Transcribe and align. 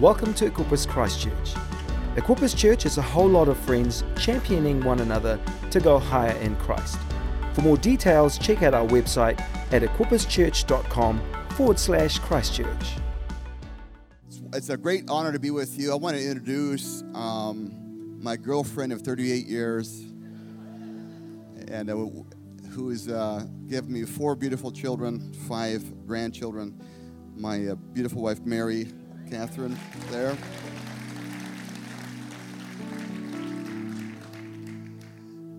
Welcome 0.00 0.34
to 0.34 0.50
Equippers 0.50 0.86
Christchurch. 0.86 1.54
Equippers 2.16 2.54
Church 2.54 2.84
is 2.84 2.98
a 2.98 3.02
whole 3.02 3.30
lot 3.30 3.48
of 3.48 3.56
friends 3.56 4.04
championing 4.18 4.84
one 4.84 5.00
another 5.00 5.40
to 5.70 5.80
go 5.80 5.98
higher 5.98 6.36
in 6.36 6.54
Christ. 6.56 6.98
For 7.54 7.62
more 7.62 7.78
details, 7.78 8.36
check 8.36 8.62
out 8.62 8.74
our 8.74 8.86
website 8.86 9.40
at 9.72 9.80
equipperschurch.com 9.80 11.22
forward 11.52 11.78
slash 11.78 12.18
Christchurch. 12.18 12.96
It's 14.52 14.68
a 14.68 14.76
great 14.76 15.08
honor 15.08 15.32
to 15.32 15.38
be 15.38 15.50
with 15.50 15.78
you. 15.78 15.92
I 15.92 15.94
want 15.94 16.14
to 16.14 16.22
introduce 16.22 17.02
um, 17.14 18.18
my 18.22 18.36
girlfriend 18.36 18.92
of 18.92 19.00
38 19.00 19.46
years, 19.46 20.00
and 21.68 21.88
uh, 21.88 21.94
who 22.68 22.90
has 22.90 23.08
uh, 23.08 23.46
given 23.66 23.94
me 23.94 24.02
four 24.02 24.36
beautiful 24.36 24.70
children, 24.70 25.32
five 25.48 26.06
grandchildren. 26.06 26.78
My 27.34 27.68
uh, 27.68 27.74
beautiful 27.94 28.20
wife, 28.20 28.40
Mary 28.44 28.88
Catherine, 29.30 29.76
there. 30.10 30.36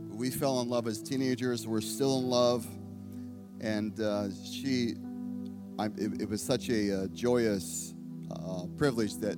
We 0.09 0.31
fell 0.31 0.61
in 0.61 0.69
love 0.69 0.87
as 0.87 1.01
teenagers. 1.01 1.67
We're 1.67 1.81
still 1.81 2.19
in 2.19 2.25
love, 2.27 2.65
and 3.59 3.99
uh, 3.99 4.29
she. 4.33 4.95
I, 5.79 5.85
it, 5.97 6.21
it, 6.21 6.29
was 6.29 6.41
such 6.41 6.69
a 6.69 7.03
uh, 7.03 7.07
joyous 7.07 7.93
uh, 8.31 8.63
privilege 8.77 9.17
that 9.17 9.37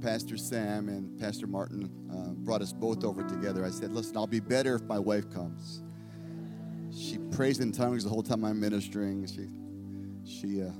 Pastor 0.00 0.36
Sam 0.36 0.88
and 0.88 1.18
Pastor 1.18 1.46
Martin 1.46 1.90
uh, 2.10 2.32
brought 2.34 2.62
us 2.62 2.72
both 2.72 3.04
over 3.04 3.22
together. 3.22 3.64
I 3.64 3.70
said, 3.70 3.92
"Listen, 3.92 4.16
I'll 4.16 4.26
be 4.26 4.40
better 4.40 4.76
if 4.76 4.82
my 4.84 4.98
wife 4.98 5.28
comes." 5.30 5.82
She 6.96 7.18
prays 7.30 7.60
in 7.60 7.72
tongues 7.72 8.04
the 8.04 8.10
whole 8.10 8.22
time 8.22 8.44
I'm 8.44 8.58
ministering. 8.58 9.26
She, 9.26 9.48
she, 10.24 10.62
uh, 10.62 10.70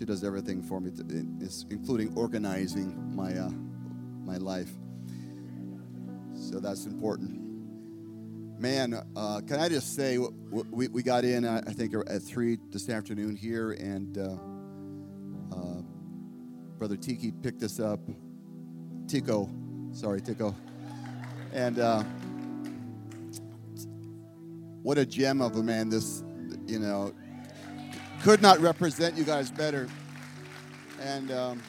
she 0.00 0.06
does 0.06 0.24
everything 0.24 0.62
for 0.62 0.80
me, 0.80 0.90
to, 0.90 1.02
including 1.68 2.10
organizing 2.16 3.14
my, 3.14 3.36
uh, 3.36 3.50
my 4.24 4.38
life. 4.38 4.70
So 6.32 6.58
that's 6.58 6.86
important. 6.86 7.38
Man, 8.58 8.94
uh, 9.14 9.42
can 9.46 9.60
I 9.60 9.68
just 9.68 9.94
say, 9.94 10.16
we, 10.16 10.88
we 10.88 11.02
got 11.02 11.24
in, 11.24 11.46
I 11.46 11.60
think, 11.60 11.92
at 11.94 12.22
3 12.22 12.56
this 12.70 12.88
afternoon 12.88 13.36
here, 13.36 13.72
and 13.72 14.16
uh, 14.16 14.36
uh, 15.54 15.82
Brother 16.78 16.96
Tiki 16.96 17.30
picked 17.30 17.62
us 17.62 17.78
up. 17.78 18.00
Tico, 19.06 19.50
sorry, 19.92 20.22
Tico. 20.22 20.56
And 21.52 21.78
uh, 21.78 22.04
what 24.82 24.96
a 24.96 25.04
gem 25.04 25.42
of 25.42 25.56
a 25.56 25.62
man 25.62 25.90
this, 25.90 26.24
you 26.66 26.78
know, 26.78 27.12
could 28.22 28.42
not 28.42 28.58
represent 28.60 29.16
you 29.16 29.24
guys 29.24 29.50
better. 29.50 29.88
And 31.00 31.32
um, 31.32 31.62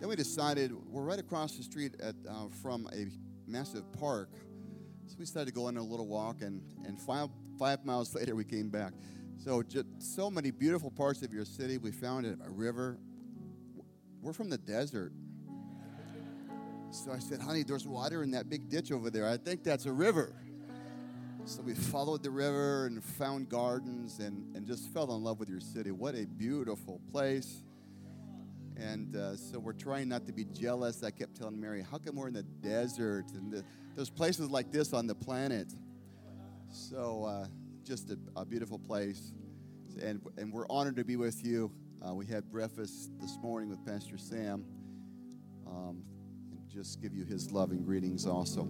then 0.00 0.08
we 0.08 0.16
decided 0.16 0.72
we're 0.90 1.02
right 1.02 1.18
across 1.18 1.56
the 1.56 1.62
street 1.62 1.94
at, 2.00 2.14
uh, 2.28 2.48
from 2.62 2.88
a 2.92 3.06
massive 3.50 3.84
park 3.92 4.30
so 5.08 5.14
we 5.18 5.24
decided 5.24 5.46
to 5.46 5.52
go 5.52 5.66
on 5.66 5.76
a 5.76 5.82
little 5.82 6.06
walk, 6.06 6.42
and, 6.42 6.60
and 6.84 7.00
five, 7.00 7.28
five 7.58 7.84
miles 7.84 8.14
later, 8.14 8.34
we 8.34 8.44
came 8.44 8.68
back. 8.68 8.92
So, 9.38 9.62
just 9.62 9.86
so 10.00 10.30
many 10.30 10.50
beautiful 10.50 10.90
parts 10.90 11.22
of 11.22 11.32
your 11.32 11.44
city. 11.44 11.78
We 11.78 11.92
found 11.92 12.26
a 12.26 12.50
river. 12.50 12.98
We're 14.20 14.32
from 14.32 14.50
the 14.50 14.58
desert. 14.58 15.12
So 16.90 17.12
I 17.12 17.18
said, 17.18 17.40
honey, 17.40 17.62
there's 17.62 17.86
water 17.86 18.22
in 18.22 18.30
that 18.30 18.48
big 18.48 18.68
ditch 18.68 18.90
over 18.90 19.10
there. 19.10 19.28
I 19.28 19.36
think 19.36 19.62
that's 19.62 19.86
a 19.86 19.92
river. 19.92 20.34
So 21.46 21.62
we 21.62 21.74
followed 21.74 22.24
the 22.24 22.30
river 22.30 22.86
and 22.86 23.04
found 23.04 23.48
gardens 23.48 24.18
and, 24.18 24.56
and 24.56 24.66
just 24.66 24.92
fell 24.92 25.14
in 25.14 25.22
love 25.22 25.38
with 25.38 25.48
your 25.48 25.60
city. 25.60 25.92
What 25.92 26.16
a 26.16 26.26
beautiful 26.26 27.00
place. 27.12 27.62
And 28.76 29.14
uh, 29.14 29.36
so 29.36 29.60
we're 29.60 29.72
trying 29.72 30.08
not 30.08 30.26
to 30.26 30.32
be 30.32 30.44
jealous. 30.44 31.04
I 31.04 31.12
kept 31.12 31.36
telling 31.36 31.60
Mary, 31.60 31.86
how 31.88 31.98
come 31.98 32.16
we're 32.16 32.26
in 32.26 32.34
the 32.34 32.42
desert? 32.42 33.26
And 33.32 33.52
the, 33.52 33.64
there's 33.94 34.10
places 34.10 34.50
like 34.50 34.72
this 34.72 34.92
on 34.92 35.06
the 35.06 35.14
planet. 35.14 35.72
So 36.68 37.24
uh, 37.24 37.46
just 37.84 38.10
a, 38.10 38.18
a, 38.34 38.44
beautiful 38.44 38.80
place. 38.80 39.32
And, 40.02 40.20
and 40.36 40.52
we're 40.52 40.66
honored 40.68 40.96
to 40.96 41.04
be 41.04 41.14
with 41.14 41.44
you. 41.44 41.70
Uh, 42.04 42.12
we 42.12 42.26
had 42.26 42.50
breakfast 42.50 43.12
this 43.20 43.38
morning 43.40 43.70
with 43.70 43.86
Pastor 43.86 44.18
Sam. 44.18 44.64
Um, 45.64 46.02
and 46.50 46.68
just 46.68 47.00
give 47.00 47.14
you 47.14 47.24
his 47.24 47.52
love 47.52 47.70
and 47.70 47.86
greetings 47.86 48.26
also. 48.26 48.68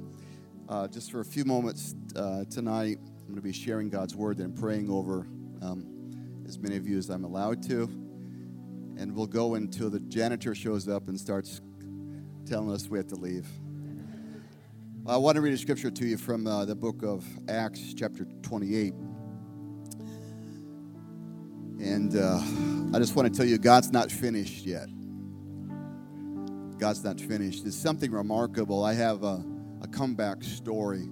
Uh, 0.68 0.88
just 0.88 1.12
for 1.12 1.20
a 1.20 1.24
few 1.24 1.44
moments 1.44 1.94
uh, 2.16 2.44
tonight, 2.50 2.98
I'm 2.98 3.26
going 3.26 3.36
to 3.36 3.40
be 3.40 3.52
sharing 3.52 3.88
God's 3.88 4.16
word 4.16 4.38
and 4.38 4.52
praying 4.56 4.90
over 4.90 5.28
um, 5.62 6.42
as 6.44 6.58
many 6.58 6.76
of 6.76 6.88
you 6.88 6.98
as 6.98 7.08
I'm 7.08 7.22
allowed 7.22 7.62
to. 7.68 7.82
And 8.98 9.14
we'll 9.14 9.28
go 9.28 9.54
until 9.54 9.90
the 9.90 10.00
janitor 10.00 10.56
shows 10.56 10.88
up 10.88 11.06
and 11.06 11.20
starts 11.20 11.60
telling 12.46 12.72
us 12.72 12.88
we 12.88 12.98
have 12.98 13.06
to 13.08 13.14
leave. 13.14 13.46
I 15.06 15.16
want 15.18 15.36
to 15.36 15.40
read 15.40 15.54
a 15.54 15.58
scripture 15.58 15.88
to 15.88 16.04
you 16.04 16.16
from 16.16 16.48
uh, 16.48 16.64
the 16.64 16.74
book 16.74 17.04
of 17.04 17.24
Acts, 17.48 17.94
chapter 17.94 18.26
28. 18.42 18.92
And 21.78 22.16
uh, 22.16 22.40
I 22.92 22.98
just 22.98 23.14
want 23.14 23.32
to 23.32 23.36
tell 23.36 23.46
you, 23.46 23.58
God's 23.58 23.92
not 23.92 24.10
finished 24.10 24.66
yet. 24.66 24.88
God's 26.76 27.04
not 27.04 27.20
finished. 27.20 27.64
It's 27.66 27.76
something 27.76 28.10
remarkable. 28.10 28.84
I 28.84 28.94
have 28.94 29.22
a, 29.22 29.44
a 29.86 29.88
comeback 29.88 30.42
story. 30.42 31.08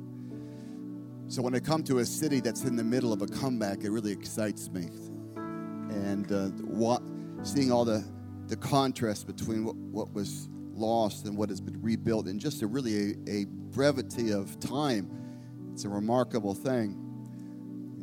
So 1.28 1.42
when 1.42 1.54
I 1.54 1.60
come 1.60 1.82
to 1.84 1.98
a 1.98 2.04
city 2.04 2.40
that's 2.40 2.64
in 2.64 2.76
the 2.76 2.84
middle 2.84 3.12
of 3.12 3.22
a 3.22 3.26
comeback, 3.26 3.84
it 3.84 3.90
really 3.90 4.12
excites 4.12 4.68
me. 4.70 4.88
And 5.36 6.30
uh, 6.30 6.48
what, 6.64 7.02
seeing 7.42 7.70
all 7.70 7.84
the, 7.84 8.04
the 8.48 8.56
contrast 8.56 9.26
between 9.26 9.64
what, 9.64 9.76
what 9.76 10.12
was 10.12 10.48
lost 10.72 11.26
and 11.26 11.36
what 11.36 11.48
has 11.50 11.60
been 11.60 11.80
rebuilt 11.80 12.26
in 12.26 12.38
just 12.38 12.62
a 12.62 12.66
really 12.66 13.12
a, 13.12 13.30
a 13.30 13.44
brevity 13.46 14.32
of 14.32 14.58
time. 14.58 15.10
It's 15.72 15.84
a 15.84 15.88
remarkable 15.88 16.54
thing. 16.54 17.00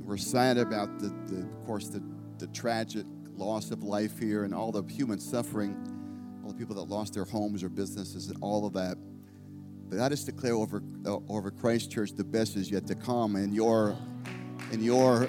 We're 0.05 0.17
sad 0.17 0.57
about 0.57 0.99
the, 0.99 1.09
the 1.27 1.41
of 1.41 1.65
course, 1.65 1.89
the, 1.89 2.01
the 2.37 2.47
tragic 2.47 3.05
loss 3.35 3.71
of 3.71 3.83
life 3.83 4.17
here 4.17 4.45
and 4.45 4.53
all 4.55 4.71
the 4.71 4.83
human 4.83 5.19
suffering, 5.19 5.75
all 6.43 6.51
the 6.51 6.57
people 6.57 6.75
that 6.75 6.83
lost 6.83 7.13
their 7.13 7.25
homes 7.25 7.61
or 7.61 7.69
businesses 7.69 8.29
and 8.29 8.37
all 8.41 8.65
of 8.65 8.73
that. 8.73 8.97
But 9.91 9.99
I 9.99 10.07
just 10.07 10.25
declare 10.25 10.53
over 10.53 10.81
uh, 11.05 11.17
over 11.27 11.51
Christchurch 11.51 12.13
the 12.13 12.23
best 12.23 12.55
is 12.55 12.71
yet 12.71 12.87
to 12.87 12.95
come, 12.95 13.35
and 13.35 13.53
your 13.53 13.97
in 14.71 14.81
your 14.81 15.25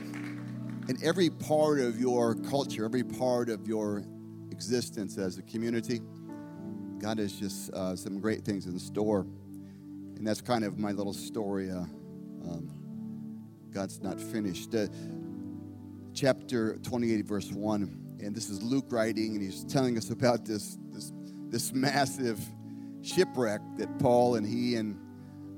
in 0.89 0.97
every 1.03 1.31
part 1.31 1.81
of 1.81 2.01
your 2.01 2.37
culture, 2.37 2.85
every 2.85 3.03
part 3.03 3.49
of 3.49 3.67
your 3.67 4.05
existence 4.53 5.19
as 5.19 5.37
a 5.37 5.43
community. 5.43 6.01
God 6.99 7.19
has 7.19 7.33
just 7.33 7.73
uh, 7.73 7.97
some 7.97 8.21
great 8.21 8.45
things 8.45 8.67
in 8.67 8.79
store. 8.79 9.27
And 10.17 10.25
that's 10.25 10.41
kind 10.41 10.65
of 10.65 10.79
my 10.79 10.93
little 10.93 11.13
story. 11.13 11.69
Uh, 11.69 11.81
um, 12.45 12.71
God's 13.73 14.01
not 14.01 14.21
finished. 14.21 14.73
Uh, 14.73 14.87
chapter 16.15 16.77
28, 16.77 17.25
verse 17.25 17.51
1. 17.51 18.19
And 18.21 18.33
this 18.33 18.49
is 18.49 18.63
Luke 18.63 18.87
writing, 18.91 19.35
and 19.35 19.43
he's 19.43 19.65
telling 19.65 19.99
us 19.99 20.11
about 20.11 20.45
this, 20.45 20.79
this, 20.93 21.13
this 21.49 21.73
massive 21.73 22.39
shipwreck 23.03 23.61
that 23.79 23.99
Paul 23.99 24.37
and 24.37 24.47
he 24.47 24.77
and 24.77 24.99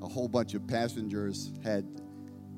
a 0.02 0.08
whole 0.08 0.28
bunch 0.28 0.54
of 0.54 0.66
passengers 0.66 1.52
had 1.62 1.86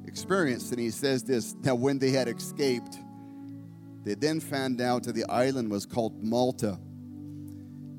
experienced. 0.07 0.71
And 0.71 0.81
he 0.81 0.91
says 0.91 1.23
this 1.23 1.55
Now, 1.63 1.75
when 1.75 1.99
they 1.99 2.11
had 2.11 2.29
escaped, 2.29 2.99
they 4.05 4.15
then 4.15 4.41
found 4.41 4.81
out 4.81 5.05
that 5.05 5.15
the 5.15 5.25
island 5.29 5.71
was 5.71 5.85
called 5.85 6.23
Malta 6.23 6.79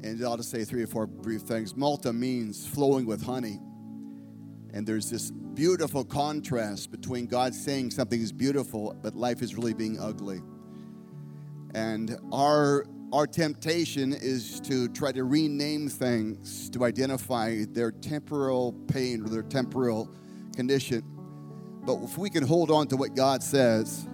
and 0.03 0.24
I'll 0.24 0.38
just 0.38 0.52
say 0.52 0.64
three 0.64 0.84
or 0.84 0.88
four 0.88 1.08
brief 1.08 1.42
things. 1.42 1.75
Malta 1.75 2.14
means 2.14 2.68
flowing 2.68 3.06
with 3.06 3.22
honey. 3.22 3.59
And 4.74 4.86
there's 4.86 5.09
this 5.09 5.31
beautiful 5.31 6.06
contrast 6.06 6.92
between 6.92 7.25
God 7.25 7.56
saying 7.56 7.92
something 7.92 8.22
is 8.22 8.31
beautiful, 8.31 8.96
but 9.02 9.16
life 9.16 9.42
is 9.42 9.56
really 9.56 9.74
being 9.74 10.00
ugly. 10.00 10.42
And 11.74 12.18
our 12.31 12.86
our 13.13 13.25
temptation 13.25 14.12
is 14.12 14.59
to 14.62 14.89
try 14.89 15.12
to 15.13 15.24
rename 15.24 15.88
things 15.88 16.69
to 16.71 16.83
identify 16.83 17.63
their 17.69 17.92
temporal 17.92 18.74
pain 18.88 19.24
or 19.24 19.30
their 19.30 19.44
temporal 19.44 20.09
condition. 20.56 21.04
But 21.86 22.04
if 22.04 22.18
we 22.18 22.30
can 22.30 22.45
hold 22.45 22.69
on 22.69 22.88
to 22.88 22.98
what 22.98 23.15
God 23.15 23.42
says, 23.42 24.07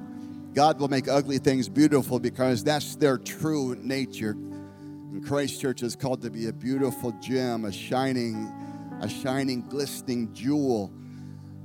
God 0.54 0.80
will 0.80 0.90
make 0.90 1.07
ugly 1.07 1.40
things 1.40 1.68
beautiful 1.68 2.19
because 2.19 2.63
that's 2.63 2.95
their 2.95 3.18
true 3.18 3.75
nature. 3.81 4.31
And 4.31 5.25
Christchurch 5.25 5.81
is 5.81 5.96
called 5.96 6.22
to 6.22 6.30
be 6.30 6.48
a 6.48 6.54
beautiful 6.54 7.12
gem, 7.19 7.66
a 7.66 7.72
shining, 7.72 8.36
a 9.01 9.10
shining, 9.10 9.68
glistening 9.68 10.31
jewel, 10.36 10.92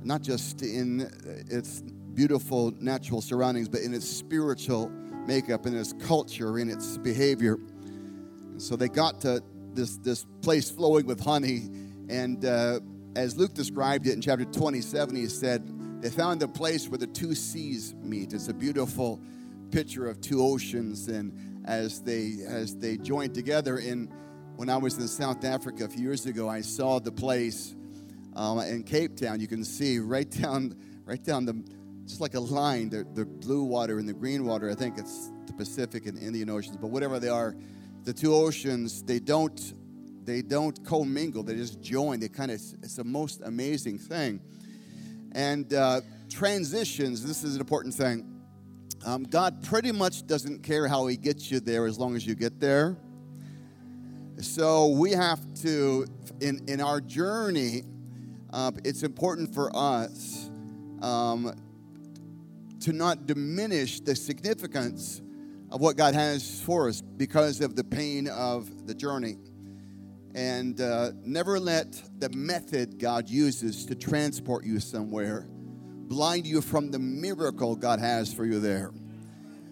not 0.03 0.23
just 0.23 0.63
in 0.63 1.01
its 1.47 1.81
beautiful 2.15 2.73
natural 2.79 3.21
surroundings, 3.21 3.69
but 3.69 3.81
in 3.81 3.93
its 3.93 4.09
spiritual 4.09 4.91
makeup, 5.29 5.67
in 5.67 5.77
its 5.77 5.93
culture, 5.93 6.57
in 6.57 6.69
its 6.69 6.97
behavior. 6.97 7.53
And 7.53 8.59
so 8.59 8.75
they 8.75 8.89
got 8.89 9.21
to 9.21 9.43
this, 9.73 9.97
this 9.97 10.25
place 10.41 10.71
flowing 10.71 11.05
with 11.05 11.19
honey. 11.19 11.69
And 12.09 12.43
uh, 12.43 12.79
as 13.15 13.37
Luke 13.37 13.53
described 13.53 14.07
it 14.07 14.13
in 14.13 14.21
chapter 14.21 14.45
27, 14.45 15.15
he 15.15 15.27
said, 15.27 16.01
they 16.01 16.09
found 16.09 16.41
a 16.41 16.47
place 16.47 16.87
where 16.87 16.97
the 16.97 17.07
two 17.07 17.35
seas 17.35 17.93
meet. 18.01 18.33
It's 18.33 18.47
a 18.47 18.53
beautiful 18.53 19.21
picture 19.69 20.07
of 20.07 20.19
two 20.19 20.41
oceans 20.41 21.07
and 21.09 21.63
as 21.67 22.01
they 22.01 22.37
as 22.47 22.75
they 22.75 22.97
joined 22.97 23.35
together. 23.35 23.77
In 23.77 24.07
when 24.55 24.69
I 24.69 24.77
was 24.77 24.97
in 24.97 25.07
South 25.07 25.43
Africa 25.43 25.85
a 25.85 25.89
few 25.89 26.01
years 26.01 26.25
ago, 26.25 26.49
I 26.49 26.61
saw 26.61 26.99
the 26.99 27.11
place 27.11 27.75
um, 28.35 28.59
in 28.59 28.83
Cape 28.83 29.17
Town. 29.17 29.41
You 29.41 29.47
can 29.47 29.63
see 29.65 29.99
right 29.99 30.29
down 30.29 30.75
right 31.05 31.23
down 31.23 31.45
the 31.45 31.61
just 32.09 32.21
like 32.21 32.33
a 32.33 32.39
line, 32.39 32.89
the, 32.89 33.25
blue 33.25 33.63
water 33.63 33.99
and 33.99 34.09
the 34.09 34.13
green 34.13 34.43
water. 34.43 34.69
I 34.69 34.73
think 34.73 34.97
it's 34.97 35.31
the 35.45 35.53
Pacific 35.53 36.07
and 36.07 36.17
Indian 36.17 36.49
Oceans, 36.49 36.75
but 36.75 36.87
whatever 36.87 37.19
they 37.19 37.29
are, 37.29 37.55
the 38.03 38.11
two 38.11 38.33
oceans 38.33 39.03
they 39.03 39.19
don't 39.19 39.75
they 40.25 40.41
don't 40.41 40.83
commingle. 40.85 41.43
They 41.43 41.55
just 41.55 41.81
join. 41.81 42.19
They 42.19 42.27
kind 42.27 42.51
of 42.51 42.55
it's 42.55 42.95
the 42.95 43.03
most 43.03 43.41
amazing 43.43 43.99
thing. 43.99 44.41
And 45.33 45.71
uh, 45.73 46.01
transitions. 46.29 47.25
This 47.25 47.43
is 47.43 47.55
an 47.55 47.61
important 47.61 47.93
thing. 47.93 48.41
Um, 49.05 49.23
God 49.23 49.63
pretty 49.63 49.91
much 49.91 50.25
doesn't 50.25 50.63
care 50.63 50.87
how 50.87 51.07
He 51.07 51.15
gets 51.15 51.51
you 51.51 51.59
there 51.59 51.85
as 51.85 51.99
long 51.99 52.15
as 52.15 52.25
you 52.25 52.35
get 52.35 52.59
there. 52.59 52.97
So 54.39 54.87
we 54.87 55.11
have 55.11 55.39
to, 55.61 56.05
in, 56.39 56.61
in 56.67 56.79
our 56.79 57.01
journey, 57.01 57.83
uh, 58.51 58.71
it's 58.83 59.03
important 59.03 59.53
for 59.53 59.69
us 59.75 60.49
um, 61.01 61.53
to 62.81 62.93
not 62.93 63.25
diminish 63.25 63.99
the 63.99 64.15
significance 64.15 65.21
of 65.71 65.81
what 65.81 65.97
God 65.97 66.13
has 66.13 66.61
for 66.61 66.89
us 66.89 67.01
because 67.01 67.61
of 67.61 67.75
the 67.75 67.83
pain 67.83 68.27
of 68.27 68.87
the 68.87 68.93
journey. 68.93 69.37
And 70.35 70.79
uh, 70.79 71.11
never 71.23 71.59
let 71.59 72.01
the 72.19 72.29
method 72.29 72.99
God 72.99 73.29
uses 73.29 73.85
to 73.87 73.95
transport 73.95 74.65
you 74.65 74.79
somewhere 74.79 75.47
blind 76.09 76.47
you 76.47 76.59
from 76.59 76.89
the 76.89 76.99
miracle 76.99 77.75
God 77.75 77.99
has 77.99 78.33
for 78.33 78.43
you 78.43 78.59
there. 78.59 78.91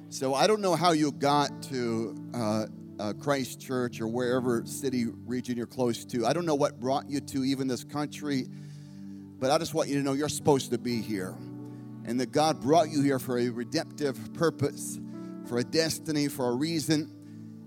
So 0.10 0.36
I 0.36 0.45
don't 0.45 0.62
know 0.62 0.75
how 0.75 0.92
you 0.92 1.12
got 1.12 1.63
to 1.63 2.15
uh, 2.33 2.65
uh, 3.00 3.13
Christchurch 3.13 4.00
or 4.00 4.07
wherever 4.07 4.63
city 4.65 5.07
region 5.25 5.57
you're 5.57 5.65
close 5.65 6.06
to. 6.06 6.25
I 6.25 6.33
don't 6.33 6.45
know 6.45 6.56
what 6.56 6.80
brought 6.80 7.10
you 7.10 7.19
to 7.19 7.44
even 7.44 7.68
this 7.68 7.83
country, 7.83 8.48
but 9.39 9.50
I 9.51 9.57
just 9.57 9.74
want 9.74 9.89
you 9.89 9.95
to 9.95 10.03
know 10.03 10.13
you're 10.13 10.30
supposed 10.30 10.71
to 10.71 10.77
be 10.77 11.01
here. 11.01 11.36
And 12.07 12.19
that 12.19 12.31
God 12.31 12.62
brought 12.62 12.89
you 12.89 13.04
here 13.04 13.19
for 13.19 13.38
a 13.38 13.50
redemptive 13.50 14.33
purpose, 14.33 15.00
for 15.45 15.59
a 15.59 15.63
destiny, 15.63 16.27
for 16.27 16.50
a 16.50 16.56
reason. 16.56 17.13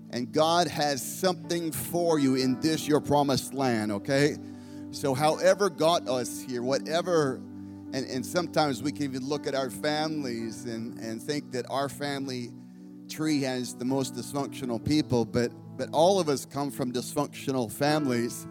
And 0.09 0.31
God 0.31 0.67
has 0.67 1.01
something 1.01 1.71
for 1.71 2.19
you 2.19 2.35
in 2.35 2.59
this, 2.59 2.87
your 2.87 2.99
promised 2.99 3.53
land, 3.53 3.91
okay? 3.93 4.35
So, 4.89 5.13
however, 5.13 5.69
got 5.69 6.09
us 6.09 6.41
here, 6.41 6.63
whatever 6.63 7.39
and, 7.93 8.09
and 8.09 8.25
sometimes 8.25 8.81
we 8.81 8.91
can 8.91 9.03
even 9.03 9.27
look 9.27 9.47
at 9.47 9.55
our 9.55 9.69
families 9.69 10.65
and, 10.65 10.97
and 10.99 11.21
think 11.21 11.51
that 11.51 11.65
our 11.69 11.89
family 11.89 12.51
tree 13.09 13.41
has 13.41 13.75
the 13.75 13.83
most 13.83 14.15
dysfunctional 14.15 14.83
people, 14.83 15.25
but, 15.25 15.51
but 15.77 15.89
all 15.91 16.19
of 16.19 16.29
us 16.29 16.45
come 16.45 16.71
from 16.71 16.93
dysfunctional 16.93 17.69
families 17.69 18.47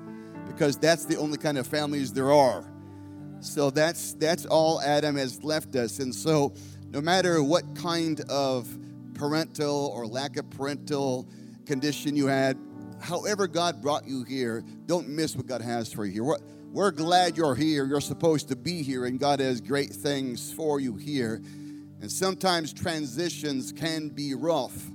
because 0.47 0.77
that's 0.77 1.07
the 1.07 1.17
only 1.17 1.39
kind 1.39 1.57
of 1.57 1.67
families 1.67 2.13
there 2.13 2.31
are. 2.31 2.70
So 3.41 3.71
that's, 3.71 4.13
that's 4.15 4.47
all 4.47 4.81
Adam 4.81 5.17
has 5.17 5.43
left 5.43 5.75
us. 5.77 5.99
And 5.99 6.15
so, 6.15 6.53
no 6.91 7.01
matter 7.01 7.43
what 7.43 7.75
kind 7.75 8.21
of 8.29 8.69
parental 9.15 9.93
or 9.95 10.07
lack 10.07 10.37
of 10.37 10.51
parental 10.51 11.29
condition 11.67 12.17
you 12.17 12.27
had, 12.27 12.59
however 13.01 13.47
God 13.47 13.81
brought 13.81 14.07
you 14.07 14.25
here, 14.25 14.63
don't 14.87 15.09
miss 15.09 15.37
what 15.37 15.47
God 15.47 15.63
has 15.63 15.93
for 15.93 16.05
you 16.05 16.13
here. 16.13 16.25
What, 16.25 16.43
we're 16.73 16.91
glad 16.91 17.37
you're 17.37 17.55
here. 17.55 17.85
You're 17.85 18.01
supposed 18.01 18.49
to 18.49 18.57
be 18.57 18.83
here, 18.83 19.07
and 19.07 19.19
God 19.19 19.41
has 19.41 19.61
great 19.61 19.91
things 19.91 20.53
for 20.53 20.79
you 20.79 20.95
here. 20.97 21.43
And 22.01 22.11
sometimes 22.11 22.73
transitions 22.73 23.73
can 23.73 24.09
be 24.09 24.35
rough. 24.35 24.89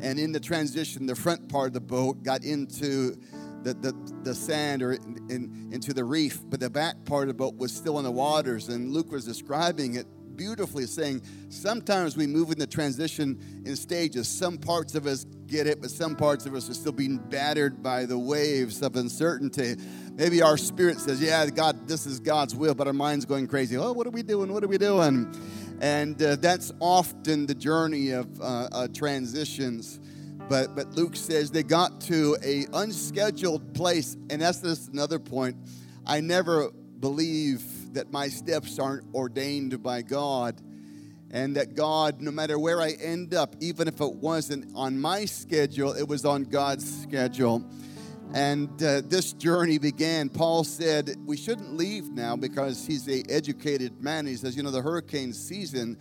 And 0.00 0.18
in 0.18 0.32
the 0.32 0.40
transition, 0.40 1.06
the 1.06 1.14
front 1.14 1.48
part 1.48 1.68
of 1.68 1.72
the 1.72 1.80
boat 1.80 2.22
got 2.22 2.44
into 2.44 3.16
the, 3.64 3.74
the, 3.74 3.94
the 4.22 4.34
sand 4.34 4.82
or 4.82 4.92
in, 4.92 5.26
in, 5.28 5.68
into 5.72 5.92
the 5.92 6.04
reef, 6.04 6.40
but 6.48 6.60
the 6.60 6.70
back 6.70 7.04
part 7.04 7.22
of 7.22 7.28
the 7.28 7.34
boat 7.34 7.56
was 7.56 7.72
still 7.72 7.98
in 7.98 8.04
the 8.04 8.12
waters. 8.12 8.68
And 8.68 8.92
Luke 8.92 9.10
was 9.10 9.24
describing 9.24 9.96
it 9.96 10.06
beautifully, 10.36 10.86
saying 10.86 11.22
sometimes 11.48 12.16
we 12.16 12.26
move 12.26 12.50
in 12.50 12.58
the 12.58 12.66
transition 12.66 13.62
in 13.64 13.76
stages. 13.76 14.28
Some 14.28 14.58
parts 14.58 14.94
of 14.94 15.06
us 15.06 15.24
get 15.46 15.66
it, 15.66 15.80
but 15.80 15.90
some 15.90 16.16
parts 16.16 16.46
of 16.46 16.54
us 16.54 16.68
are 16.68 16.74
still 16.74 16.92
being 16.92 17.18
battered 17.18 17.82
by 17.82 18.04
the 18.04 18.18
waves 18.18 18.82
of 18.82 18.96
uncertainty. 18.96 19.76
Maybe 20.14 20.42
our 20.42 20.56
spirit 20.56 20.98
says, 20.98 21.20
Yeah, 21.20 21.46
God, 21.46 21.88
this 21.88 22.06
is 22.06 22.20
God's 22.20 22.54
will, 22.54 22.74
but 22.74 22.86
our 22.86 22.92
mind's 22.92 23.24
going 23.24 23.46
crazy. 23.46 23.76
Oh, 23.76 23.92
what 23.92 24.06
are 24.06 24.10
we 24.10 24.22
doing? 24.22 24.52
What 24.52 24.64
are 24.64 24.68
we 24.68 24.78
doing? 24.78 25.34
And 25.80 26.20
uh, 26.22 26.36
that's 26.36 26.72
often 26.80 27.46
the 27.46 27.54
journey 27.54 28.10
of 28.10 28.40
uh, 28.40 28.68
uh, 28.72 28.88
transitions. 28.88 30.00
But, 30.48 30.76
but 30.76 30.92
Luke 30.92 31.16
says 31.16 31.50
they 31.50 31.62
got 31.62 32.00
to 32.02 32.36
a 32.44 32.66
unscheduled 32.72 33.74
place, 33.74 34.16
and 34.28 34.42
that's 34.42 34.60
just 34.60 34.92
another 34.92 35.18
point. 35.18 35.56
I 36.06 36.20
never 36.20 36.70
believe 37.00 37.94
that 37.94 38.12
my 38.12 38.28
steps 38.28 38.78
aren't 38.78 39.14
ordained 39.14 39.82
by 39.82 40.02
God 40.02 40.60
and 41.30 41.56
that 41.56 41.74
God, 41.74 42.20
no 42.20 42.30
matter 42.30 42.58
where 42.58 42.80
I 42.80 42.92
end 42.92 43.34
up, 43.34 43.56
even 43.60 43.88
if 43.88 44.00
it 44.00 44.14
wasn't 44.14 44.70
on 44.76 45.00
my 45.00 45.24
schedule, 45.24 45.92
it 45.92 46.06
was 46.06 46.24
on 46.24 46.44
God's 46.44 47.02
schedule. 47.02 47.64
And 48.32 48.70
uh, 48.82 49.02
this 49.04 49.32
journey 49.32 49.78
began. 49.78 50.28
Paul 50.28 50.64
said, 50.64 51.16
We 51.24 51.36
shouldn't 51.36 51.74
leave 51.74 52.10
now 52.10 52.36
because 52.36 52.86
he's 52.86 53.08
a 53.08 53.22
educated 53.28 54.00
man. 54.00 54.26
He 54.26 54.36
says, 54.36 54.56
You 54.56 54.62
know, 54.62 54.70
the 54.70 54.82
hurricane 54.82 55.32
season 55.32 55.98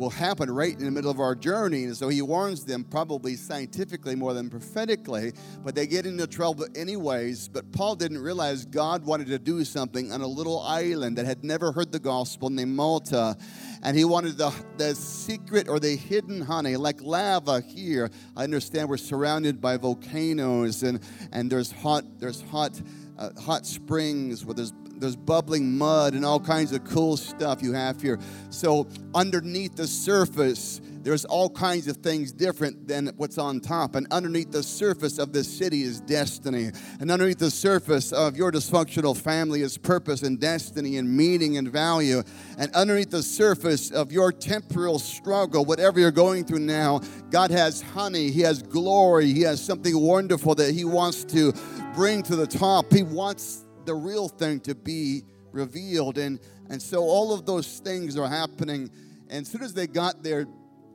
will 0.00 0.08
happen 0.08 0.50
right 0.50 0.78
in 0.78 0.86
the 0.86 0.90
middle 0.90 1.10
of 1.10 1.20
our 1.20 1.34
journey. 1.34 1.84
And 1.84 1.94
so 1.94 2.08
he 2.08 2.22
warns 2.22 2.64
them, 2.64 2.84
probably 2.84 3.36
scientifically 3.36 4.16
more 4.16 4.32
than 4.32 4.48
prophetically, 4.48 5.34
but 5.62 5.74
they 5.74 5.86
get 5.86 6.06
into 6.06 6.26
trouble 6.26 6.66
anyways. 6.74 7.48
But 7.48 7.70
Paul 7.70 7.96
didn't 7.96 8.22
realize 8.22 8.64
God 8.64 9.04
wanted 9.04 9.26
to 9.26 9.38
do 9.38 9.62
something 9.62 10.10
on 10.10 10.22
a 10.22 10.26
little 10.26 10.60
island 10.60 11.18
that 11.18 11.26
had 11.26 11.44
never 11.44 11.70
heard 11.70 11.92
the 11.92 11.98
gospel 11.98 12.48
named 12.48 12.74
Malta. 12.74 13.36
And 13.82 13.94
he 13.94 14.06
wanted 14.06 14.38
the, 14.38 14.50
the 14.78 14.94
secret 14.94 15.68
or 15.68 15.78
the 15.78 15.96
hidden 15.96 16.40
honey, 16.40 16.76
like 16.76 17.02
lava 17.02 17.60
here. 17.60 18.10
I 18.34 18.44
understand 18.44 18.88
we're 18.88 18.96
surrounded 18.96 19.60
by 19.60 19.76
volcanoes 19.76 20.82
and, 20.82 21.00
and 21.30 21.52
there's 21.52 21.72
hot, 21.72 22.04
there's 22.18 22.40
hot, 22.40 22.80
uh, 23.18 23.38
hot 23.38 23.66
springs 23.66 24.46
where 24.46 24.54
there's 24.54 24.72
there's 25.00 25.16
bubbling 25.16 25.76
mud 25.76 26.14
and 26.14 26.24
all 26.24 26.38
kinds 26.38 26.72
of 26.72 26.84
cool 26.84 27.16
stuff 27.16 27.62
you 27.62 27.72
have 27.72 28.00
here. 28.00 28.18
So 28.50 28.86
underneath 29.14 29.74
the 29.74 29.86
surface, 29.86 30.80
there's 31.02 31.24
all 31.24 31.48
kinds 31.48 31.88
of 31.88 31.96
things 31.98 32.30
different 32.30 32.86
than 32.86 33.08
what's 33.16 33.38
on 33.38 33.60
top. 33.60 33.96
And 33.96 34.06
underneath 34.10 34.50
the 34.50 34.62
surface 34.62 35.18
of 35.18 35.32
this 35.32 35.48
city 35.48 35.82
is 35.82 36.00
destiny. 36.02 36.70
And 37.00 37.10
underneath 37.10 37.38
the 37.38 37.50
surface 37.50 38.12
of 38.12 38.36
your 38.36 38.52
dysfunctional 38.52 39.16
family 39.16 39.62
is 39.62 39.78
purpose 39.78 40.22
and 40.22 40.38
destiny 40.38 40.98
and 40.98 41.10
meaning 41.10 41.56
and 41.56 41.72
value. 41.72 42.22
And 42.58 42.70
underneath 42.74 43.10
the 43.10 43.22
surface 43.22 43.90
of 43.90 44.12
your 44.12 44.30
temporal 44.30 44.98
struggle, 44.98 45.64
whatever 45.64 45.98
you're 45.98 46.10
going 46.10 46.44
through 46.44 46.60
now, 46.60 47.00
God 47.30 47.50
has 47.50 47.80
honey, 47.80 48.30
He 48.30 48.42
has 48.42 48.62
glory, 48.62 49.32
He 49.32 49.40
has 49.42 49.64
something 49.64 49.98
wonderful 49.98 50.54
that 50.56 50.74
He 50.74 50.84
wants 50.84 51.24
to 51.24 51.54
bring 51.94 52.22
to 52.24 52.36
the 52.36 52.46
top. 52.46 52.92
He 52.92 53.02
wants 53.02 53.64
the 53.90 53.96
real 53.96 54.28
thing 54.28 54.60
to 54.60 54.72
be 54.72 55.24
revealed. 55.50 56.16
And, 56.16 56.38
and 56.68 56.80
so 56.80 57.02
all 57.02 57.32
of 57.34 57.44
those 57.44 57.80
things 57.80 58.16
are 58.16 58.28
happening. 58.28 58.88
And 59.28 59.44
as 59.44 59.48
soon 59.48 59.64
as 59.64 59.74
they 59.74 59.88
got 59.88 60.22
there, 60.22 60.46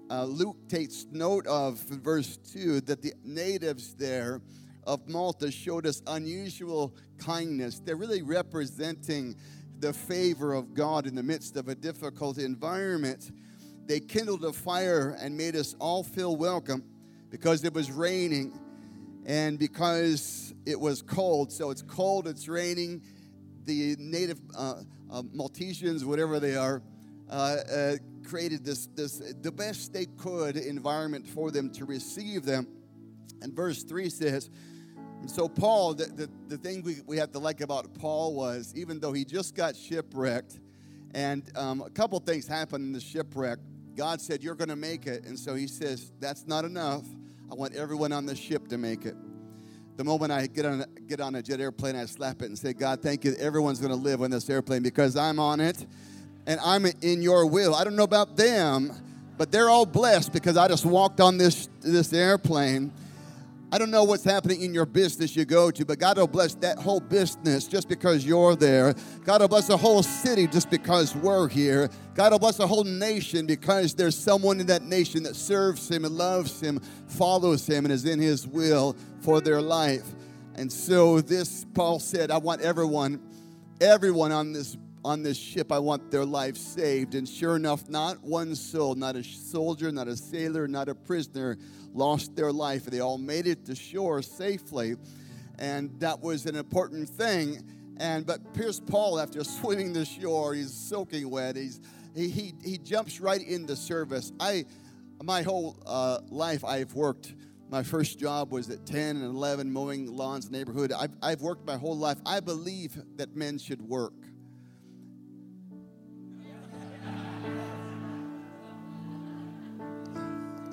uh, 0.09 0.23
Luke 0.23 0.55
takes 0.69 1.05
note 1.11 1.45
of 1.45 1.77
verse 1.79 2.37
2 2.53 2.79
that 2.81 3.01
the 3.01 3.11
natives 3.25 3.95
there 3.95 4.39
of 4.85 5.09
Malta 5.09 5.51
showed 5.51 5.85
us 5.85 6.03
unusual 6.07 6.95
kindness. 7.17 7.81
They're 7.83 7.97
really 7.97 8.21
representing 8.21 9.35
the 9.79 9.91
favor 9.91 10.53
of 10.53 10.73
God 10.73 11.05
in 11.05 11.15
the 11.15 11.23
midst 11.23 11.57
of 11.57 11.67
a 11.67 11.75
difficult 11.75 12.37
environment. 12.37 13.29
They 13.87 13.99
kindled 13.99 14.45
a 14.45 14.53
fire 14.53 15.17
and 15.19 15.35
made 15.35 15.57
us 15.57 15.75
all 15.79 16.01
feel 16.01 16.37
welcome 16.37 16.81
because 17.29 17.65
it 17.65 17.73
was 17.73 17.91
raining 17.91 18.57
and 19.25 19.57
because 19.57 20.53
it 20.65 20.79
was 20.79 21.01
cold. 21.01 21.51
So 21.51 21.71
it's 21.71 21.81
cold, 21.81 22.27
it's 22.27 22.47
raining. 22.47 23.01
The 23.65 23.95
native 23.97 24.39
uh, 24.55 24.75
uh, 25.11 25.23
Maltesians, 25.23 26.03
whatever 26.03 26.39
they 26.39 26.55
are, 26.55 26.81
uh, 27.29 27.33
uh, 27.33 27.95
created 28.27 28.63
this, 28.63 28.87
this 28.87 29.21
the 29.41 29.51
best 29.51 29.93
they 29.93 30.05
could 30.05 30.55
environment 30.57 31.27
for 31.27 31.51
them 31.51 31.71
to 31.71 31.85
receive 31.85 32.45
them. 32.45 32.67
And 33.41 33.53
verse 33.53 33.83
3 33.83 34.09
says, 34.09 34.49
so 35.27 35.47
Paul, 35.49 35.95
the, 35.95 36.05
the, 36.05 36.29
the 36.47 36.57
thing 36.57 36.83
we, 36.83 36.97
we 37.07 37.17
have 37.17 37.31
to 37.31 37.39
like 37.39 37.61
about 37.61 37.93
Paul 37.95 38.35
was, 38.35 38.73
even 38.75 38.99
though 38.99 39.11
he 39.11 39.25
just 39.25 39.55
got 39.55 39.75
shipwrecked, 39.75 40.59
and 41.13 41.49
um, 41.55 41.81
a 41.81 41.89
couple 41.89 42.19
things 42.19 42.47
happened 42.47 42.85
in 42.85 42.91
the 42.91 42.99
shipwreck, 42.99 43.57
God 43.95 44.21
said, 44.21 44.43
You're 44.43 44.55
going 44.55 44.69
to 44.69 44.75
make 44.75 45.07
it. 45.07 45.23
And 45.23 45.39
so 45.39 45.55
he 45.55 45.67
says, 45.67 46.11
That's 46.19 46.45
not 46.45 46.65
enough. 46.65 47.05
I 47.51 47.55
want 47.55 47.75
everyone 47.75 48.11
on 48.11 48.25
the 48.25 48.35
ship 48.35 48.67
to 48.69 48.77
make 48.77 49.05
it. 49.05 49.15
The 49.97 50.03
moment 50.03 50.31
I 50.31 50.47
get 50.47 50.65
on, 50.65 50.83
get 51.07 51.21
on 51.21 51.35
a 51.35 51.41
jet 51.41 51.59
airplane, 51.59 51.95
I 51.95 52.05
slap 52.05 52.41
it 52.41 52.45
and 52.45 52.57
say, 52.57 52.73
God, 52.73 53.01
thank 53.01 53.23
you. 53.23 53.33
Everyone's 53.35 53.79
going 53.79 53.91
to 53.91 53.97
live 53.97 54.21
on 54.21 54.31
this 54.31 54.49
airplane 54.49 54.83
because 54.83 55.15
I'm 55.15 55.39
on 55.39 55.61
it 55.61 55.85
and 56.47 56.59
I'm 56.59 56.85
in 56.85 57.21
your 57.21 57.45
will. 57.45 57.73
I 57.73 57.83
don't 57.83 57.95
know 57.95 58.03
about 58.03 58.35
them, 58.35 58.91
but 59.37 59.51
they're 59.51 59.69
all 59.69 59.85
blessed 59.85 60.33
because 60.33 60.57
I 60.57 60.67
just 60.67 60.85
walked 60.85 61.21
on 61.21 61.37
this, 61.37 61.69
this 61.81 62.11
airplane. 62.13 62.91
I 63.71 63.77
don't 63.77 63.89
know 63.89 64.03
what's 64.03 64.23
happening 64.23 64.61
in 64.61 64.73
your 64.73 64.85
business 64.85 65.35
you 65.35 65.43
go 65.43 65.71
to, 65.71 65.85
but 65.85 65.97
God 65.97 66.17
will 66.17 66.27
bless 66.27 66.53
that 66.55 66.77
whole 66.77 66.99
business 66.99 67.67
just 67.67 67.89
because 67.89 68.25
you're 68.25 68.55
there. 68.55 68.93
God 69.23 69.41
will 69.41 69.47
bless 69.47 69.67
the 69.67 69.75
whole 69.75 70.03
city 70.03 70.47
just 70.47 70.69
because 70.69 71.15
we're 71.15 71.47
here. 71.49 71.89
God 72.13 72.31
will 72.31 72.39
bless 72.39 72.57
the 72.57 72.67
whole 72.67 72.83
nation 72.83 73.45
because 73.45 73.95
there's 73.95 74.17
someone 74.17 74.59
in 74.59 74.67
that 74.67 74.83
nation 74.83 75.23
that 75.23 75.35
serves 75.35 75.89
Him 75.89 76.05
and 76.05 76.15
loves 76.15 76.61
Him, 76.61 76.79
follows 77.07 77.67
Him, 77.67 77.85
and 77.85 77.91
is 77.91 78.05
in 78.05 78.19
His 78.19 78.47
will 78.47 78.95
for 79.21 79.41
their 79.41 79.61
life. 79.61 80.05
And 80.53 80.71
so, 80.71 81.19
this, 81.19 81.65
Paul 81.73 81.99
said, 81.99 82.31
I 82.31 82.37
want 82.37 82.61
everyone, 82.61 83.19
everyone 83.81 84.31
on 84.31 84.53
this 84.53 84.77
on 85.05 85.21
this 85.21 85.37
ship, 85.37 85.71
I 85.71 85.77
want 85.77 86.09
their 86.09 86.25
life 86.25 86.57
saved. 86.57 87.13
And 87.13 87.29
sure 87.29 87.55
enough, 87.55 87.87
not 87.87 88.23
one 88.23 88.55
soul, 88.55 88.95
not 88.95 89.15
a 89.15 89.23
soldier, 89.23 89.91
not 89.91 90.07
a 90.07 90.17
sailor, 90.17 90.67
not 90.67 90.89
a 90.89 90.95
prisoner 90.95 91.57
lost 91.93 92.35
their 92.35 92.51
life. 92.51 92.85
They 92.85 93.01
all 93.01 93.19
made 93.19 93.45
it 93.45 93.65
to 93.65 93.75
shore 93.75 94.23
safely. 94.23 94.95
And 95.59 95.91
that 95.99 96.21
was 96.21 96.47
an 96.47 96.55
important 96.55 97.07
thing. 97.07 97.63
And 97.97 98.25
but 98.25 98.55
Pierce 98.55 98.79
Paul, 98.79 99.19
after 99.19 99.43
swimming 99.43 99.93
the 99.93 100.05
shore, 100.05 100.55
he's 100.55 100.73
soaking 100.73 101.29
wet. 101.29 101.55
He's 101.55 101.79
he 102.15 102.27
he, 102.27 102.53
he 102.63 102.77
jumps 102.79 103.21
right 103.21 103.41
into 103.41 103.75
service. 103.75 104.31
I 104.39 104.65
my 105.23 105.43
whole 105.43 105.77
uh, 105.85 106.19
life 106.29 106.65
I've 106.65 106.95
worked. 106.95 107.35
My 107.69 107.83
first 107.83 108.19
job 108.19 108.51
was 108.51 108.69
at 108.69 108.85
10 108.85 109.17
and 109.17 109.35
11 109.35 109.71
mowing 109.71 110.05
lawns 110.15 110.51
neighborhood. 110.51 110.91
I've, 110.91 111.11
I've 111.21 111.41
worked 111.41 111.65
my 111.65 111.77
whole 111.77 111.97
life. 111.97 112.17
I 112.23 112.39
believe 112.39 113.01
that 113.17 113.35
men 113.35 113.57
should 113.57 113.81
work. 113.81 114.13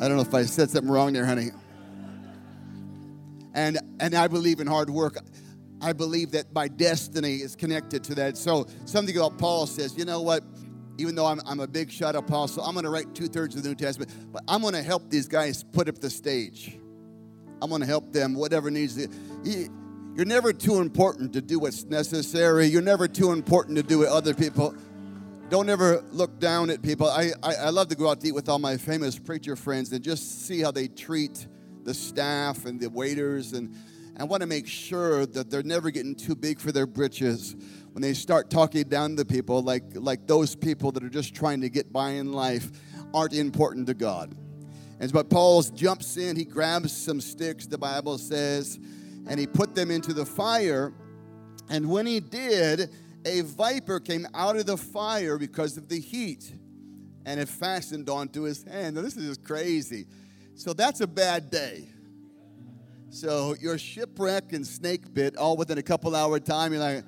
I 0.02 0.08
don't 0.08 0.16
know 0.16 0.24
if 0.24 0.34
I 0.34 0.42
said 0.42 0.68
something 0.68 0.90
wrong 0.90 1.12
there, 1.12 1.24
honey. 1.24 1.50
And 3.54 3.78
and 4.00 4.16
I 4.16 4.26
believe 4.26 4.58
in 4.58 4.66
hard 4.66 4.90
work. 4.90 5.16
I 5.80 5.92
believe 5.92 6.32
that 6.32 6.52
my 6.52 6.66
destiny 6.66 7.36
is 7.36 7.54
connected 7.54 8.02
to 8.04 8.16
that. 8.16 8.36
So 8.36 8.66
something 8.84 9.16
about 9.16 9.38
Paul 9.38 9.66
says, 9.66 9.96
you 9.96 10.04
know 10.04 10.20
what? 10.20 10.42
Even 10.98 11.14
though 11.14 11.26
I'm, 11.26 11.40
I'm 11.46 11.60
a 11.60 11.68
big 11.68 11.90
shot 11.90 12.16
apostle, 12.16 12.64
I'm 12.64 12.72
going 12.74 12.84
to 12.84 12.90
write 12.90 13.14
two 13.14 13.28
thirds 13.28 13.54
of 13.54 13.62
the 13.62 13.68
New 13.68 13.74
Testament, 13.76 14.10
but 14.32 14.42
I'm 14.48 14.60
going 14.60 14.74
to 14.74 14.82
help 14.82 15.08
these 15.08 15.28
guys 15.28 15.62
put 15.62 15.88
up 15.88 15.98
the 15.98 16.10
stage. 16.10 16.76
I'm 17.60 17.68
going 17.68 17.80
to 17.80 17.86
help 17.86 18.12
them, 18.12 18.34
whatever 18.34 18.72
needs 18.72 18.96
to. 18.96 19.08
You're 19.44 20.26
never 20.26 20.52
too 20.52 20.80
important 20.80 21.32
to 21.34 21.40
do 21.40 21.60
what's 21.60 21.84
necessary. 21.84 22.66
You're 22.66 22.82
never 22.82 23.06
too 23.06 23.30
important 23.30 23.76
to 23.76 23.84
do 23.84 24.00
what 24.00 24.08
other 24.08 24.34
people 24.34 24.74
don't 25.52 25.68
ever 25.68 26.02
look 26.12 26.40
down 26.40 26.70
at 26.70 26.80
people. 26.80 27.06
I, 27.06 27.32
I, 27.42 27.54
I, 27.56 27.68
love 27.68 27.88
to 27.88 27.94
go 27.94 28.08
out 28.08 28.22
to 28.22 28.28
eat 28.28 28.32
with 28.32 28.48
all 28.48 28.58
my 28.58 28.78
famous 28.78 29.18
preacher 29.18 29.54
friends 29.54 29.92
and 29.92 30.02
just 30.02 30.46
see 30.46 30.62
how 30.62 30.70
they 30.70 30.88
treat 30.88 31.46
the 31.84 31.92
staff 31.92 32.64
and 32.64 32.80
the 32.80 32.88
waiters. 32.88 33.52
And 33.52 33.76
I 34.18 34.24
want 34.24 34.40
to 34.40 34.46
make 34.46 34.66
sure 34.66 35.26
that 35.26 35.50
they're 35.50 35.62
never 35.62 35.90
getting 35.90 36.14
too 36.14 36.34
big 36.34 36.58
for 36.58 36.72
their 36.72 36.86
britches 36.86 37.54
when 37.92 38.00
they 38.00 38.14
start 38.14 38.48
talking 38.48 38.84
down 38.84 39.14
to 39.16 39.26
people 39.26 39.60
like, 39.60 39.84
like 39.92 40.26
those 40.26 40.54
people 40.54 40.90
that 40.92 41.04
are 41.04 41.10
just 41.10 41.34
trying 41.34 41.60
to 41.60 41.68
get 41.68 41.92
by 41.92 42.12
in 42.12 42.32
life 42.32 42.70
aren't 43.12 43.34
important 43.34 43.86
to 43.88 43.94
God. 43.94 44.34
And 45.00 45.10
so, 45.10 45.12
but 45.12 45.28
Paul 45.28 45.60
jumps 45.64 46.16
in, 46.16 46.34
he 46.34 46.46
grabs 46.46 46.96
some 46.96 47.20
sticks, 47.20 47.66
the 47.66 47.76
Bible 47.76 48.16
says, 48.16 48.80
and 49.28 49.38
he 49.38 49.46
put 49.46 49.74
them 49.74 49.90
into 49.90 50.14
the 50.14 50.24
fire. 50.24 50.94
And 51.68 51.90
when 51.90 52.06
he 52.06 52.20
did, 52.20 52.88
a 53.24 53.42
viper 53.42 54.00
came 54.00 54.26
out 54.34 54.56
of 54.56 54.66
the 54.66 54.76
fire 54.76 55.38
because 55.38 55.76
of 55.76 55.88
the 55.88 56.00
heat 56.00 56.52
and 57.24 57.38
it 57.38 57.48
fastened 57.48 58.08
onto 58.08 58.42
his 58.42 58.62
hand. 58.64 58.96
Now, 58.96 59.02
this 59.02 59.16
is 59.16 59.26
just 59.26 59.44
crazy. 59.44 60.06
So, 60.54 60.72
that's 60.72 61.00
a 61.00 61.06
bad 61.06 61.50
day. 61.50 61.88
So, 63.10 63.54
you're 63.60 63.78
shipwrecked 63.78 64.52
and 64.52 64.66
snake 64.66 65.12
bit 65.12 65.36
all 65.36 65.56
within 65.56 65.78
a 65.78 65.82
couple 65.82 66.16
hour 66.16 66.40
time. 66.40 66.72
You're 66.72 66.82
like, 66.82 67.04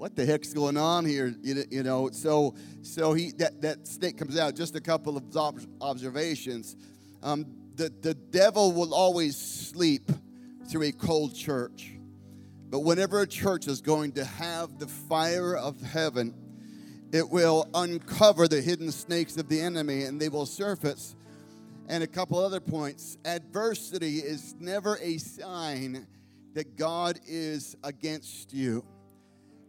what 0.00 0.16
the 0.16 0.24
heck's 0.24 0.54
going 0.54 0.78
on 0.78 1.04
here? 1.04 1.34
You, 1.42 1.82
know, 1.82 2.08
so 2.10 2.54
so 2.80 3.12
he 3.12 3.32
that, 3.32 3.60
that 3.60 3.86
snake 3.86 4.16
comes 4.16 4.38
out. 4.38 4.56
Just 4.56 4.74
a 4.74 4.80
couple 4.80 5.18
of 5.18 5.24
observations. 5.82 6.74
Um, 7.22 7.44
the, 7.74 7.92
the 8.00 8.14
devil 8.14 8.72
will 8.72 8.94
always 8.94 9.36
sleep 9.36 10.10
through 10.70 10.84
a 10.84 10.92
cold 10.92 11.34
church. 11.34 11.92
But 12.70 12.80
whenever 12.80 13.20
a 13.20 13.26
church 13.26 13.66
is 13.66 13.80
going 13.80 14.12
to 14.12 14.24
have 14.24 14.78
the 14.78 14.86
fire 14.86 15.56
of 15.56 15.80
heaven, 15.82 16.32
it 17.12 17.28
will 17.28 17.68
uncover 17.74 18.46
the 18.46 18.60
hidden 18.60 18.92
snakes 18.92 19.36
of 19.36 19.48
the 19.48 19.60
enemy 19.60 20.04
and 20.04 20.20
they 20.20 20.28
will 20.28 20.46
surface. 20.46 21.16
And 21.88 22.04
a 22.04 22.06
couple 22.06 22.38
other 22.38 22.60
points 22.60 23.18
adversity 23.24 24.18
is 24.18 24.54
never 24.60 24.98
a 25.02 25.18
sign 25.18 26.06
that 26.54 26.76
God 26.76 27.18
is 27.26 27.76
against 27.82 28.54
you. 28.54 28.84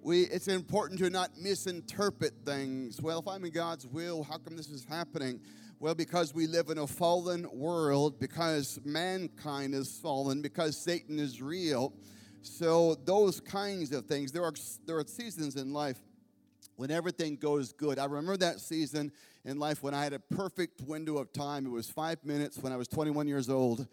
We, 0.04 0.24
it's 0.24 0.48
important 0.48 1.00
to 1.00 1.10
not 1.10 1.32
misinterpret 1.40 2.34
things. 2.46 3.02
Well, 3.02 3.20
if 3.20 3.28
I'm 3.28 3.44
in 3.46 3.52
God's 3.52 3.88
will, 3.88 4.24
how 4.24 4.38
come 4.38 4.56
this 4.56 4.70
is 4.70 4.86
happening? 4.86 5.40
Well, 5.80 5.96
because 5.96 6.36
we 6.36 6.46
live 6.46 6.70
in 6.70 6.78
a 6.78 6.86
fallen 6.86 7.48
world, 7.52 8.20
because 8.20 8.80
mankind 8.86 9.74
is 9.74 9.98
fallen, 9.98 10.44
because 10.44 10.78
Satan 10.78 11.18
is 11.18 11.42
real 11.42 11.94
so 12.44 12.96
those 13.06 13.40
kinds 13.40 13.92
of 13.92 14.06
things. 14.06 14.32
There 14.32 14.44
are 14.44 14.54
there 14.86 14.98
are 14.98 15.06
seasons 15.06 15.56
in 15.56 15.74
life 15.74 16.00
when 16.76 16.90
everything 16.90 17.36
goes 17.36 17.72
good. 17.72 18.00
I 18.00 18.06
remember 18.06 18.38
that 18.38 18.60
season 18.60 19.12
in 19.46 19.60
life 19.60 19.84
when 19.84 19.94
I 19.94 20.04
had 20.04 20.14
a 20.14 20.20
perfect 20.20 20.82
window 20.82 21.18
of 21.18 21.32
time. 21.34 21.66
It 21.66 21.70
was 21.70 21.90
five 21.90 22.24
minutes 22.26 22.58
when 22.58 22.74
I 22.74 22.78
was 22.78 22.88
21 22.88 23.28
years 23.28 23.50
old, 23.50 23.88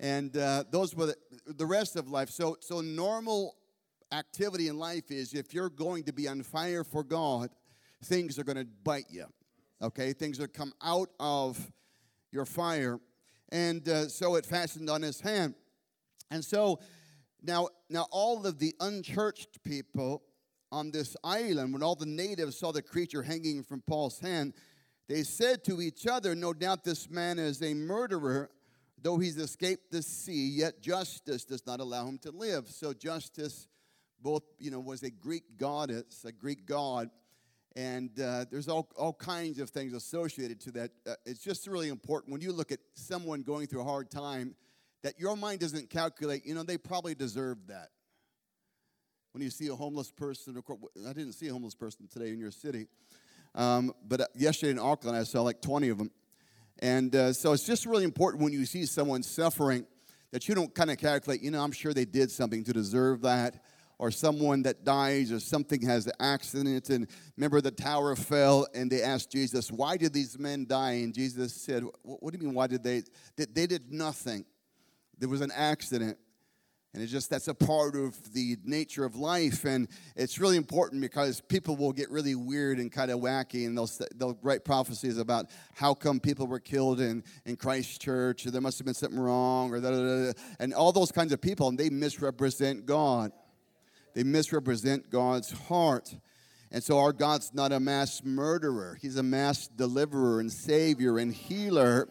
and 0.00 0.36
uh, 0.36 0.64
those 0.70 0.94
were 0.94 1.06
the, 1.06 1.16
the 1.46 1.66
rest 1.66 1.96
of 1.96 2.08
life. 2.08 2.30
So 2.30 2.56
so 2.60 2.80
normal 2.80 3.56
activity 4.12 4.68
in 4.68 4.78
life 4.78 5.10
is 5.10 5.34
if 5.34 5.54
you're 5.54 5.70
going 5.70 6.04
to 6.04 6.12
be 6.12 6.26
on 6.26 6.42
fire 6.42 6.82
for 6.82 7.04
God, 7.04 7.50
things 8.04 8.38
are 8.38 8.44
going 8.44 8.58
to 8.58 8.66
bite 8.84 9.06
you. 9.10 9.26
Okay, 9.80 10.12
things 10.12 10.40
are 10.40 10.48
come 10.48 10.72
out 10.82 11.10
of 11.20 11.70
your 12.32 12.46
fire, 12.46 12.98
and 13.50 13.88
uh, 13.88 14.08
so 14.08 14.34
it 14.34 14.44
fastened 14.44 14.90
on 14.90 15.02
his 15.02 15.20
hand, 15.20 15.54
and 16.32 16.44
so 16.44 16.80
now, 17.46 17.68
now 17.88 18.06
all 18.10 18.46
of 18.46 18.58
the 18.58 18.74
unchurched 18.80 19.62
people 19.62 20.22
on 20.72 20.90
this 20.90 21.16
island, 21.22 21.72
when 21.72 21.82
all 21.82 21.94
the 21.94 22.06
natives 22.06 22.58
saw 22.58 22.72
the 22.72 22.82
creature 22.82 23.22
hanging 23.22 23.62
from 23.62 23.82
Paul's 23.82 24.18
hand, 24.18 24.52
they 25.08 25.22
said 25.22 25.64
to 25.64 25.80
each 25.80 26.06
other, 26.06 26.34
No 26.34 26.52
doubt 26.52 26.84
this 26.84 27.08
man 27.08 27.38
is 27.38 27.62
a 27.62 27.74
murderer, 27.74 28.50
though 29.00 29.18
he's 29.18 29.36
escaped 29.36 29.92
the 29.92 30.02
sea, 30.02 30.48
yet 30.48 30.80
justice 30.80 31.44
does 31.44 31.64
not 31.66 31.80
allow 31.80 32.06
him 32.06 32.18
to 32.18 32.30
live. 32.32 32.68
So 32.68 32.92
justice 32.92 33.68
both, 34.20 34.42
you 34.58 34.70
know, 34.70 34.80
was 34.80 35.02
a 35.02 35.10
Greek 35.10 35.44
goddess, 35.56 36.24
a 36.24 36.32
Greek 36.32 36.66
god, 36.66 37.10
and 37.76 38.18
uh, 38.18 38.46
there's 38.50 38.68
all, 38.68 38.88
all 38.96 39.12
kinds 39.12 39.58
of 39.58 39.70
things 39.70 39.92
associated 39.92 40.58
to 40.62 40.72
that. 40.72 40.90
Uh, 41.06 41.14
it's 41.26 41.40
just 41.40 41.66
really 41.66 41.88
important 41.88 42.32
when 42.32 42.40
you 42.40 42.50
look 42.50 42.72
at 42.72 42.80
someone 42.94 43.42
going 43.42 43.66
through 43.66 43.82
a 43.82 43.84
hard 43.84 44.10
time 44.10 44.54
that 45.06 45.20
your 45.20 45.36
mind 45.36 45.60
doesn't 45.60 45.88
calculate, 45.88 46.44
you 46.44 46.52
know, 46.52 46.64
they 46.64 46.76
probably 46.76 47.14
deserve 47.14 47.58
that. 47.68 47.90
When 49.30 49.40
you 49.40 49.50
see 49.50 49.68
a 49.68 49.74
homeless 49.76 50.10
person, 50.10 50.60
I 51.08 51.12
didn't 51.12 51.34
see 51.34 51.46
a 51.46 51.52
homeless 51.52 51.76
person 51.76 52.08
today 52.12 52.30
in 52.30 52.40
your 52.40 52.50
city, 52.50 52.88
um, 53.54 53.92
but 54.04 54.22
uh, 54.22 54.26
yesterday 54.34 54.72
in 54.72 54.80
Auckland, 54.80 55.16
I 55.16 55.22
saw 55.22 55.42
like 55.42 55.62
20 55.62 55.90
of 55.90 55.98
them. 55.98 56.10
And 56.80 57.14
uh, 57.14 57.32
so 57.32 57.52
it's 57.52 57.64
just 57.64 57.86
really 57.86 58.02
important 58.02 58.42
when 58.42 58.52
you 58.52 58.66
see 58.66 58.84
someone 58.84 59.22
suffering 59.22 59.86
that 60.32 60.48
you 60.48 60.56
don't 60.56 60.74
kind 60.74 60.90
of 60.90 60.98
calculate, 60.98 61.40
you 61.40 61.52
know, 61.52 61.62
I'm 61.62 61.70
sure 61.70 61.94
they 61.94 62.04
did 62.04 62.32
something 62.32 62.64
to 62.64 62.72
deserve 62.72 63.22
that. 63.22 63.62
Or 63.98 64.10
someone 64.10 64.64
that 64.64 64.84
dies, 64.84 65.32
or 65.32 65.40
something 65.40 65.80
has 65.86 66.06
an 66.06 66.12
accident. 66.20 66.90
And 66.90 67.08
remember, 67.38 67.62
the 67.62 67.70
tower 67.70 68.14
fell, 68.14 68.66
and 68.74 68.92
they 68.92 69.02
asked 69.02 69.32
Jesus, 69.32 69.72
Why 69.72 69.96
did 69.96 70.12
these 70.12 70.38
men 70.38 70.66
die? 70.66 71.00
And 71.02 71.14
Jesus 71.14 71.54
said, 71.54 71.82
What 72.02 72.34
do 72.34 72.38
you 72.38 72.44
mean, 72.44 72.54
why 72.54 72.66
did 72.66 72.82
they? 72.82 73.04
They 73.38 73.66
did 73.66 73.90
nothing 73.90 74.44
there 75.18 75.28
was 75.28 75.40
an 75.40 75.52
accident. 75.54 76.18
And 76.96 77.02
it's 77.02 77.12
just 77.12 77.28
that's 77.28 77.46
a 77.46 77.54
part 77.54 77.94
of 77.94 78.32
the 78.32 78.56
nature 78.64 79.04
of 79.04 79.16
life. 79.16 79.66
And 79.66 79.86
it's 80.16 80.38
really 80.38 80.56
important 80.56 81.02
because 81.02 81.42
people 81.42 81.76
will 81.76 81.92
get 81.92 82.10
really 82.10 82.34
weird 82.34 82.78
and 82.78 82.90
kind 82.90 83.10
of 83.10 83.20
wacky 83.20 83.66
and 83.66 83.76
they'll, 83.76 83.90
they'll 84.14 84.38
write 84.40 84.64
prophecies 84.64 85.18
about 85.18 85.44
how 85.74 85.92
come 85.92 86.20
people 86.20 86.46
were 86.46 86.58
killed 86.58 87.00
in, 87.00 87.22
in 87.44 87.56
Christchurch 87.56 88.46
or 88.46 88.50
there 88.50 88.62
must 88.62 88.78
have 88.78 88.86
been 88.86 88.94
something 88.94 89.20
wrong 89.20 89.74
or 89.74 89.80
da, 89.80 89.90
da, 89.90 89.98
da, 89.98 90.32
and 90.58 90.72
all 90.72 90.90
those 90.90 91.12
kinds 91.12 91.32
of 91.32 91.40
people. 91.42 91.68
And 91.68 91.76
they 91.76 91.90
misrepresent 91.90 92.86
God, 92.86 93.30
they 94.14 94.22
misrepresent 94.22 95.10
God's 95.10 95.50
heart. 95.50 96.16
And 96.72 96.82
so 96.82 96.98
our 96.98 97.12
God's 97.12 97.52
not 97.52 97.72
a 97.72 97.78
mass 97.78 98.22
murderer, 98.24 98.96
He's 99.02 99.18
a 99.18 99.22
mass 99.22 99.68
deliverer 99.68 100.40
and 100.40 100.50
savior 100.50 101.18
and 101.18 101.34
healer. 101.34 102.08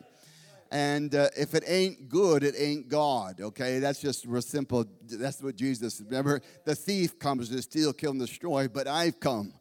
And 0.72 1.14
uh, 1.14 1.30
if 1.38 1.54
it 1.54 1.64
ain't 1.68 2.10
good, 2.10 2.44
it 2.44 2.56
ain't 2.58 2.90
God, 2.90 3.40
okay? 3.40 3.80
That's 3.80 4.02
just 4.02 4.26
real 4.26 4.42
simple. 4.42 4.86
That's 5.04 5.42
what 5.42 5.56
Jesus, 5.56 6.02
remember, 6.02 6.42
the 6.66 6.76
thief 6.76 7.20
comes 7.20 7.50
to 7.50 7.62
steal, 7.62 7.94
kill, 7.94 8.12
and 8.12 8.20
destroy, 8.20 8.68
but 8.68 8.88
I've 8.88 9.20
come 9.20 9.54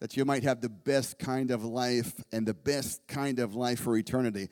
that 0.00 0.16
you 0.16 0.24
might 0.24 0.42
have 0.42 0.60
the 0.60 0.68
best 0.68 1.18
kind 1.18 1.50
of 1.50 1.64
life 1.64 2.12
and 2.32 2.46
the 2.46 2.54
best 2.54 3.06
kind 3.06 3.38
of 3.38 3.54
life 3.54 3.80
for 3.80 3.96
eternity. 3.96 4.48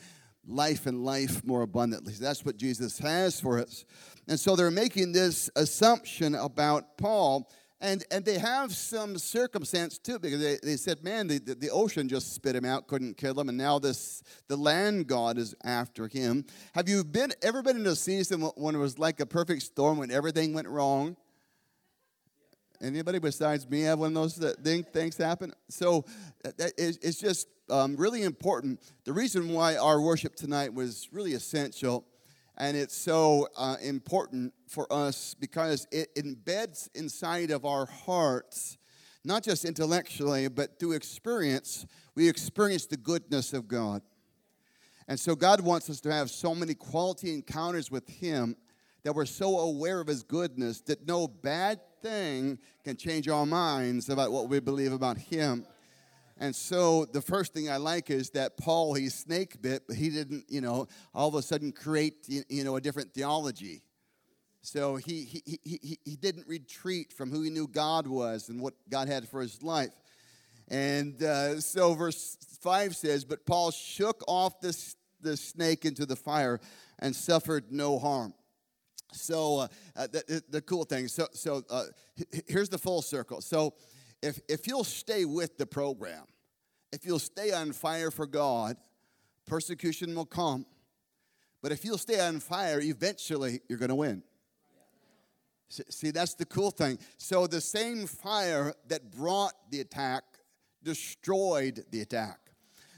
Life 0.47 0.87
and 0.87 1.05
life 1.05 1.45
more 1.45 1.63
abundantly. 1.63 2.15
That's 2.15 2.45
what 2.45 2.57
Jesus 2.57 2.99
has 2.99 3.41
for 3.41 3.61
us. 3.61 3.85
And 4.29 4.41
so 4.41 4.57
they're 4.57 4.71
making 4.71 5.13
this 5.13 5.51
assumption 5.55 6.35
about 6.35 6.97
Paul 6.97 7.51
and, 7.83 8.05
and 8.13 8.25
they 8.25 8.39
have 8.39 8.73
some 8.75 9.19
circumstance 9.19 9.99
too, 9.99 10.21
because 10.21 10.41
they, 10.41 10.57
they 10.63 10.77
said, 10.77 11.03
man, 11.03 11.27
the, 11.27 11.39
the, 11.39 11.57
the, 11.57 11.71
ocean 11.71 12.09
just 12.09 12.33
spit 12.33 12.55
him 12.55 12.65
out, 12.65 12.87
couldn't 12.87 13.17
kill 13.17 13.39
him, 13.39 13.49
and 13.49 13.59
now 13.59 13.81
this 13.81 14.23
the 14.47 14.57
land 14.57 15.09
god 15.09 15.37
is 15.37 15.55
after 15.65 16.07
him. 16.07 16.45
Have 16.75 16.89
you 16.89 17.03
been 17.03 17.33
ever 17.43 17.61
been 17.61 17.77
in 17.77 17.87
a 17.87 17.97
season 17.97 18.43
when 18.57 18.77
it 18.77 18.79
was 18.79 19.01
like 19.01 19.19
a 19.19 19.27
perfect 19.27 19.63
storm 19.63 19.99
when 19.99 20.13
everything 20.13 20.55
went 20.55 20.69
wrong? 20.69 21.17
Anybody 22.81 23.19
besides 23.19 23.69
me 23.69 23.83
have 23.83 23.99
one 23.99 24.17
of 24.17 24.35
those 24.35 24.55
things 24.93 25.17
happen? 25.17 25.53
So 25.69 26.05
it's 26.45 27.19
just 27.19 27.49
um, 27.69 27.97
really 27.97 28.23
important. 28.23 28.81
The 29.05 29.13
reason 29.13 29.51
why 29.51 29.77
our 29.77 30.01
worship 30.01 30.37
tonight 30.37 30.73
was 30.73 31.09
really 31.13 31.35
essential 31.35 32.07
and 32.59 32.77
it's 32.77 32.97
so 32.97 33.49
uh, 33.57 33.77
important 33.83 34.53
for 34.69 34.91
us 34.93 35.35
because 35.39 35.87
it 35.91 36.15
embeds 36.17 36.89
inside 36.95 37.51
of 37.51 37.65
our 37.65 37.87
hearts, 37.87 38.77
not 39.25 39.43
just 39.43 39.65
intellectually, 39.65 40.49
but 40.49 40.79
through 40.79 40.93
experience, 40.93 41.87
we 42.15 42.29
experience 42.29 42.87
the 42.87 42.97
goodness 42.97 43.53
of 43.53 43.69
God. 43.69 44.03
And 45.09 45.19
so 45.19 45.35
God 45.35 45.61
wants 45.61 45.91
us 45.91 46.01
to 46.03 46.13
have 46.13 46.31
so 46.31 46.55
many 46.55 46.75
quality 46.75 47.35
encounters 47.35 47.91
with 47.91 48.09
Him 48.09 48.57
that 49.03 49.15
we're 49.15 49.25
so 49.27 49.59
aware 49.59 50.01
of 50.01 50.07
His 50.07 50.23
goodness 50.23 50.81
that 50.83 51.07
no 51.07 51.27
bad 51.27 51.81
thing 52.03 52.59
can 52.85 52.97
change 52.97 53.29
our 53.29 53.47
minds 53.47 54.09
about 54.09 54.31
what 54.31 54.49
we 54.49 54.61
believe 54.61 54.93
about 54.93 55.17
Him. 55.17 55.67
And 56.43 56.57
so 56.57 57.05
the 57.05 57.23
first 57.23 57.55
thing 57.55 57.71
I 57.71 57.77
like 57.77 58.11
is 58.11 58.31
that 58.31 58.57
Paul, 58.57 58.95
he's 58.95 59.15
snake 59.15 59.63
bit, 59.63 59.85
but 59.87 59.95
he 59.95 60.11
didn't, 60.11 60.47
you 60.49 60.61
know, 60.61 60.89
all 61.15 61.29
of 61.29 61.37
a 61.37 61.43
sudden 61.43 61.71
create, 61.71 62.27
you 62.27 62.65
know, 62.65 62.75
a 62.75 62.81
different 62.81 63.15
theology. 63.15 63.85
So 64.61 64.97
he, 64.97 65.23
he, 65.23 65.61
he, 65.63 65.99
he 66.05 66.17
didn't 66.17 66.49
retreat 66.49 67.13
from 67.13 67.31
who 67.31 67.43
he 67.43 67.51
knew 67.51 67.69
God 67.69 68.09
was 68.09 68.49
and 68.49 68.61
what 68.61 68.75
God 68.91 69.07
had 69.07 69.29
for 69.29 69.41
his 69.41 69.63
life. 69.63 69.93
And 70.67 71.23
uh, 71.23 71.61
so 71.61 71.95
verse 71.95 72.37
5 72.61 72.97
says, 72.97 73.25
But 73.25 73.47
Paul 73.47 73.71
shook 73.71 74.25
off 74.27 74.61
this, 74.61 74.97
the 75.21 75.37
snake 75.37 75.85
into 75.85 76.07
the 76.07 76.17
fire 76.17 76.59
and 76.99 77.15
suffered 77.15 77.71
no 77.71 78.01
harm. 78.01 78.35
So 79.13 79.61
uh, 79.61 79.69
uh, 79.95 80.07
the, 80.09 80.43
the, 80.49 80.61
cool 80.61 80.87
thing, 80.87 81.07
so, 81.07 81.29
so 81.35 81.63
uh, 81.71 81.85
here's 82.49 82.69
the 82.69 82.79
full 82.79 83.01
circle. 83.01 83.43
So 83.43 83.75
if, 84.21 84.41
if 84.49 84.67
you'll 84.67 84.83
stay 84.83 85.25
with 85.25 85.57
the 85.57 85.67
program, 85.67 86.25
if 86.93 87.07
you'll 87.07 87.19
stay 87.19 87.53
on 87.53 87.73
fire 87.73 88.11
for 88.11 88.27
God, 88.27 88.77
persecution 89.47 90.15
will 90.15 90.27
come. 90.27 90.67
But 91.63 91.73
if 91.73 91.85
you'll 91.85 91.99
stay 91.99 92.21
on 92.21 92.41
fire, 92.41 92.81
eventually 92.81 93.61
you're 93.69 93.79
going 93.79 93.89
to 93.89 93.95
win. 93.95 94.23
See, 95.69 96.11
that's 96.11 96.35
the 96.35 96.45
cool 96.45 96.71
thing. 96.71 96.99
So 97.17 97.47
the 97.47 97.61
same 97.61 98.07
fire 98.07 98.75
that 98.89 99.11
brought 99.11 99.55
the 99.71 99.81
attack 99.81 100.23
destroyed 100.83 101.85
the 101.91 102.03
attack. 102.03 102.39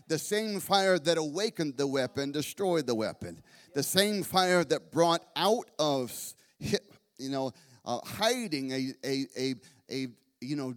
The 0.08 0.18
same 0.18 0.58
fire 0.60 0.98
that 0.98 1.16
awakened 1.16 1.76
the 1.76 1.86
weapon 1.86 2.32
destroyed 2.32 2.86
the 2.86 2.94
weapon. 2.94 3.42
The 3.74 3.82
same 3.82 4.22
fire 4.22 4.64
that 4.64 4.90
brought 4.90 5.24
out 5.36 5.70
of, 5.78 6.12
you 6.58 7.30
know, 7.30 7.52
uh, 7.84 8.00
hiding 8.04 8.72
a, 8.72 8.92
a, 9.04 9.26
a, 9.38 9.54
a, 9.90 10.06
you 10.40 10.56
know, 10.56 10.74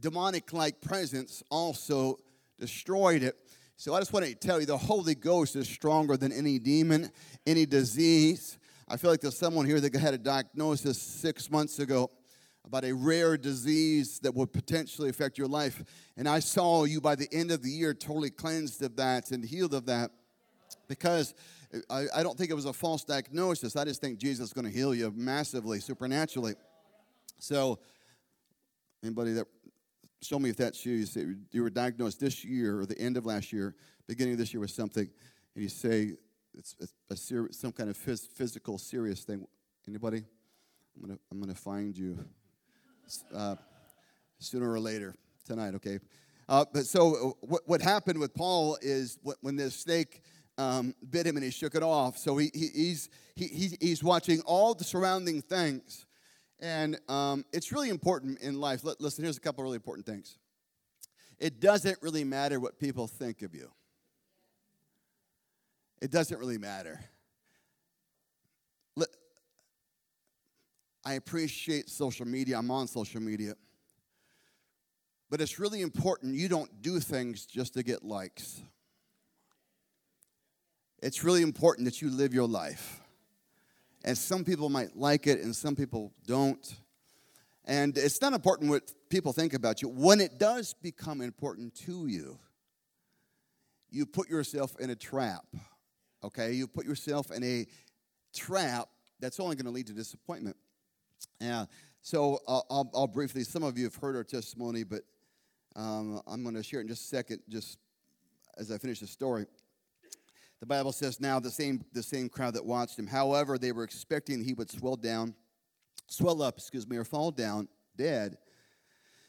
demonic 0.00 0.52
like 0.52 0.80
presence 0.80 1.42
also 1.50 2.18
destroyed 2.58 3.22
it. 3.22 3.36
So 3.76 3.94
I 3.94 3.98
just 3.98 4.12
want 4.12 4.24
to 4.26 4.34
tell 4.34 4.60
you 4.60 4.66
the 4.66 4.78
Holy 4.78 5.14
Ghost 5.14 5.56
is 5.56 5.68
stronger 5.68 6.16
than 6.16 6.32
any 6.32 6.58
demon, 6.58 7.10
any 7.46 7.66
disease. 7.66 8.58
I 8.86 8.96
feel 8.96 9.10
like 9.10 9.20
there's 9.20 9.36
someone 9.36 9.66
here 9.66 9.80
that 9.80 9.94
had 9.96 10.14
a 10.14 10.18
diagnosis 10.18 11.00
six 11.00 11.50
months 11.50 11.78
ago 11.78 12.10
about 12.64 12.84
a 12.84 12.92
rare 12.92 13.36
disease 13.36 14.20
that 14.20 14.34
would 14.34 14.52
potentially 14.52 15.10
affect 15.10 15.38
your 15.38 15.48
life. 15.48 15.82
And 16.16 16.28
I 16.28 16.38
saw 16.38 16.84
you 16.84 17.00
by 17.00 17.14
the 17.14 17.28
end 17.32 17.50
of 17.50 17.62
the 17.62 17.70
year 17.70 17.92
totally 17.94 18.30
cleansed 18.30 18.82
of 18.82 18.96
that 18.96 19.30
and 19.32 19.44
healed 19.44 19.74
of 19.74 19.86
that 19.86 20.10
because 20.88 21.34
I, 21.90 22.04
I 22.14 22.22
don't 22.22 22.38
think 22.38 22.50
it 22.50 22.54
was 22.54 22.64
a 22.64 22.72
false 22.72 23.04
diagnosis. 23.04 23.76
I 23.76 23.84
just 23.84 24.00
think 24.00 24.18
Jesus 24.18 24.48
is 24.48 24.52
going 24.52 24.66
to 24.66 24.70
heal 24.70 24.94
you 24.94 25.12
massively, 25.14 25.80
supernaturally. 25.80 26.54
So, 27.38 27.78
anybody 29.02 29.32
that 29.32 29.46
show 30.24 30.38
me 30.38 30.50
if 30.50 30.56
that's 30.56 30.84
you. 30.84 30.94
You 30.94 31.06
say 31.06 31.26
you 31.52 31.62
were 31.62 31.70
diagnosed 31.70 32.20
this 32.20 32.44
year 32.44 32.80
or 32.80 32.86
the 32.86 32.98
end 32.98 33.16
of 33.16 33.26
last 33.26 33.52
year, 33.52 33.74
beginning 34.06 34.32
of 34.34 34.38
this 34.38 34.52
year 34.52 34.60
with 34.60 34.70
something, 34.70 35.08
and 35.54 35.62
you 35.62 35.68
say 35.68 36.12
it's, 36.56 36.76
a 37.10 37.16
ser- 37.16 37.48
some 37.50 37.72
kind 37.72 37.90
of 37.90 37.96
phys- 37.96 38.28
physical, 38.28 38.78
serious 38.78 39.22
thing. 39.22 39.46
Anybody? 39.86 40.24
I'm 40.96 41.02
gonna 41.02 41.18
I'm 41.30 41.40
gonna 41.40 41.54
find 41.54 41.96
you 41.96 42.18
uh, 43.34 43.56
sooner 44.38 44.70
or 44.70 44.80
later 44.80 45.14
tonight. 45.44 45.74
Okay. 45.74 45.98
Uh, 46.48 46.64
but 46.72 46.86
so 46.86 47.14
uh, 47.14 47.32
what, 47.40 47.62
what 47.66 47.82
happened 47.82 48.18
with 48.18 48.34
Paul 48.34 48.78
is 48.82 49.18
when 49.40 49.56
this 49.56 49.74
snake 49.74 50.22
um, 50.58 50.94
bit 51.10 51.26
him 51.26 51.36
and 51.36 51.44
he 51.44 51.50
shook 51.50 51.74
it 51.74 51.82
off. 51.82 52.16
So 52.18 52.36
he, 52.36 52.50
he 52.54 52.68
he's 52.68 53.08
he, 53.34 53.76
he's 53.80 54.02
watching 54.02 54.40
all 54.42 54.74
the 54.74 54.84
surrounding 54.84 55.42
things 55.42 56.06
and 56.64 56.98
um, 57.10 57.44
it's 57.52 57.72
really 57.72 57.90
important 57.90 58.40
in 58.40 58.58
life. 58.58 58.80
L- 58.86 58.96
listen, 58.98 59.22
here's 59.22 59.36
a 59.36 59.40
couple 59.40 59.62
really 59.62 59.76
important 59.76 60.06
things. 60.06 60.38
It 61.38 61.60
doesn't 61.60 61.98
really 62.00 62.24
matter 62.24 62.58
what 62.58 62.78
people 62.78 63.06
think 63.06 63.42
of 63.42 63.54
you, 63.54 63.70
it 66.00 66.10
doesn't 66.10 66.38
really 66.38 66.58
matter. 66.58 67.00
L- 68.98 69.04
I 71.04 71.14
appreciate 71.14 71.90
social 71.90 72.26
media, 72.26 72.58
I'm 72.58 72.70
on 72.70 72.86
social 72.86 73.20
media. 73.20 73.54
But 75.30 75.40
it's 75.40 75.58
really 75.58 75.82
important 75.82 76.34
you 76.34 76.48
don't 76.48 76.80
do 76.80 77.00
things 77.00 77.44
just 77.44 77.74
to 77.74 77.82
get 77.82 78.04
likes. 78.04 78.62
It's 81.02 81.24
really 81.24 81.42
important 81.42 81.86
that 81.86 82.00
you 82.00 82.08
live 82.08 82.32
your 82.32 82.48
life. 82.48 83.03
And 84.04 84.16
some 84.16 84.44
people 84.44 84.68
might 84.68 84.96
like 84.96 85.26
it 85.26 85.40
and 85.40 85.56
some 85.56 85.74
people 85.74 86.12
don't. 86.26 86.76
And 87.64 87.96
it's 87.96 88.20
not 88.20 88.34
important 88.34 88.68
what 88.68 88.92
people 89.08 89.32
think 89.32 89.54
about 89.54 89.80
you. 89.80 89.88
When 89.88 90.20
it 90.20 90.38
does 90.38 90.74
become 90.74 91.22
important 91.22 91.74
to 91.86 92.06
you, 92.06 92.38
you 93.90 94.04
put 94.04 94.28
yourself 94.28 94.76
in 94.78 94.90
a 94.90 94.94
trap. 94.94 95.46
Okay? 96.22 96.52
You 96.52 96.66
put 96.66 96.84
yourself 96.84 97.30
in 97.30 97.42
a 97.42 97.66
trap 98.34 98.88
that's 99.20 99.40
only 99.40 99.56
going 99.56 99.64
to 99.64 99.70
lead 99.70 99.86
to 99.86 99.94
disappointment. 99.94 100.56
Yeah. 101.40 101.64
So 102.02 102.40
uh, 102.46 102.60
I'll, 102.68 102.90
I'll, 102.94 103.06
briefly, 103.06 103.44
some 103.44 103.62
of 103.62 103.78
you 103.78 103.84
have 103.84 103.94
heard 103.94 104.16
our 104.16 104.24
testimony, 104.24 104.84
but 104.84 105.02
um, 105.74 106.20
I'm 106.26 106.42
going 106.42 106.54
to 106.54 106.62
share 106.62 106.80
it 106.80 106.82
in 106.82 106.88
just 106.88 107.04
a 107.04 107.16
second, 107.16 107.40
just 107.48 107.78
as 108.58 108.70
I 108.70 108.76
finish 108.76 109.00
the 109.00 109.06
story. 109.06 109.46
The 110.64 110.68
Bible 110.68 110.92
says 110.92 111.20
now 111.20 111.38
the 111.38 111.50
same, 111.50 111.84
the 111.92 112.02
same 112.02 112.30
crowd 112.30 112.54
that 112.54 112.64
watched 112.64 112.98
him. 112.98 113.06
However, 113.06 113.58
they 113.58 113.70
were 113.70 113.84
expecting 113.84 114.42
he 114.42 114.54
would 114.54 114.70
swell 114.70 114.96
down, 114.96 115.34
swell 116.08 116.40
up, 116.40 116.56
excuse 116.56 116.88
me, 116.88 116.96
or 116.96 117.04
fall 117.04 117.30
down 117.30 117.68
dead. 117.98 118.38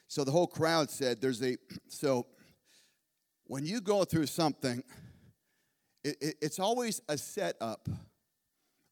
So 0.07 0.23
the 0.23 0.31
whole 0.31 0.47
crowd 0.47 0.89
said, 0.89 1.19
There's 1.19 1.43
a, 1.43 1.57
so 1.89 2.27
when 3.47 3.65
you 3.65 3.81
go 3.81 4.05
through 4.05 4.27
something, 4.27 4.81
it, 6.05 6.15
it, 6.21 6.35
it's 6.41 6.57
always 6.57 7.01
a 7.09 7.17
setup. 7.17 7.89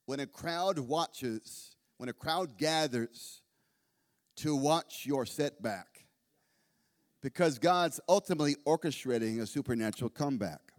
When 0.05 0.19
a 0.19 0.27
crowd 0.27 0.79
watches, 0.79 1.77
when 1.95 2.09
a 2.09 2.13
crowd 2.13 2.57
gathers 2.57 3.41
to 4.35 4.53
watch 4.53 5.05
your 5.05 5.25
setback, 5.25 5.87
because 7.21 7.57
God's 7.57 8.01
ultimately 8.09 8.57
orchestrating 8.67 9.39
a 9.39 9.47
supernatural 9.47 10.09
comeback. 10.09 10.72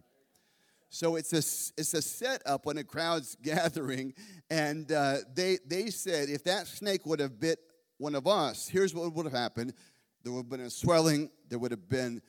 So 0.95 1.17
it's 1.17 1.33
a, 1.33 1.43
it's 1.77 1.93
a 1.93 2.01
setup 2.01 2.65
when 2.65 2.77
a 2.77 2.83
crowd's 2.85 3.35
gathering. 3.43 4.13
And 4.49 4.89
uh, 4.93 5.17
they, 5.33 5.57
they 5.67 5.89
said 5.89 6.29
if 6.29 6.45
that 6.45 6.67
snake 6.67 7.05
would 7.05 7.19
have 7.19 7.37
bit 7.37 7.59
one 7.97 8.15
of 8.15 8.27
us, 8.27 8.69
here's 8.69 8.93
what 8.95 9.13
would 9.13 9.25
have 9.25 9.33
happened 9.33 9.73
there 10.23 10.31
would 10.31 10.45
have 10.45 10.49
been 10.49 10.61
a 10.61 10.69
swelling, 10.69 11.29
there 11.49 11.59
would 11.59 11.69
have 11.69 11.87
been, 11.87 12.19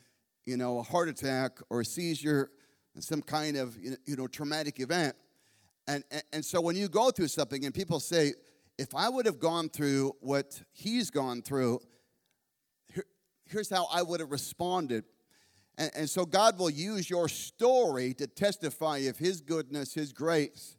you 0.44 0.56
know, 0.58 0.80
a 0.80 0.82
heart 0.82 1.08
attack 1.08 1.52
or 1.70 1.80
a 1.80 1.84
seizure, 1.84 2.50
some 2.98 3.22
kind 3.22 3.56
of, 3.56 3.74
you 3.78 4.16
know, 4.16 4.26
traumatic 4.26 4.80
event. 4.80 5.14
And, 5.86 6.04
and, 6.10 6.22
and 6.32 6.44
so 6.44 6.60
when 6.60 6.76
you 6.76 6.88
go 6.88 7.10
through 7.10 7.28
something 7.28 7.64
and 7.64 7.72
people 7.72 8.00
say, 8.00 8.34
if 8.76 8.94
I 8.94 9.08
would 9.08 9.24
have 9.24 9.38
gone 9.38 9.70
through 9.70 10.12
what 10.20 10.60
he's 10.72 11.08
gone 11.10 11.40
through, 11.40 11.80
here, 12.92 13.04
here's 13.46 13.70
how 13.70 13.86
I 13.90 14.02
would 14.02 14.20
have 14.20 14.30
responded. 14.30 15.04
And, 15.78 15.90
and 15.94 16.10
so 16.10 16.24
God 16.24 16.58
will 16.58 16.70
use 16.70 17.08
your 17.08 17.28
story 17.28 18.14
to 18.14 18.26
testify 18.26 18.98
of 18.98 19.18
His 19.18 19.40
goodness, 19.40 19.94
His 19.94 20.12
grace, 20.12 20.76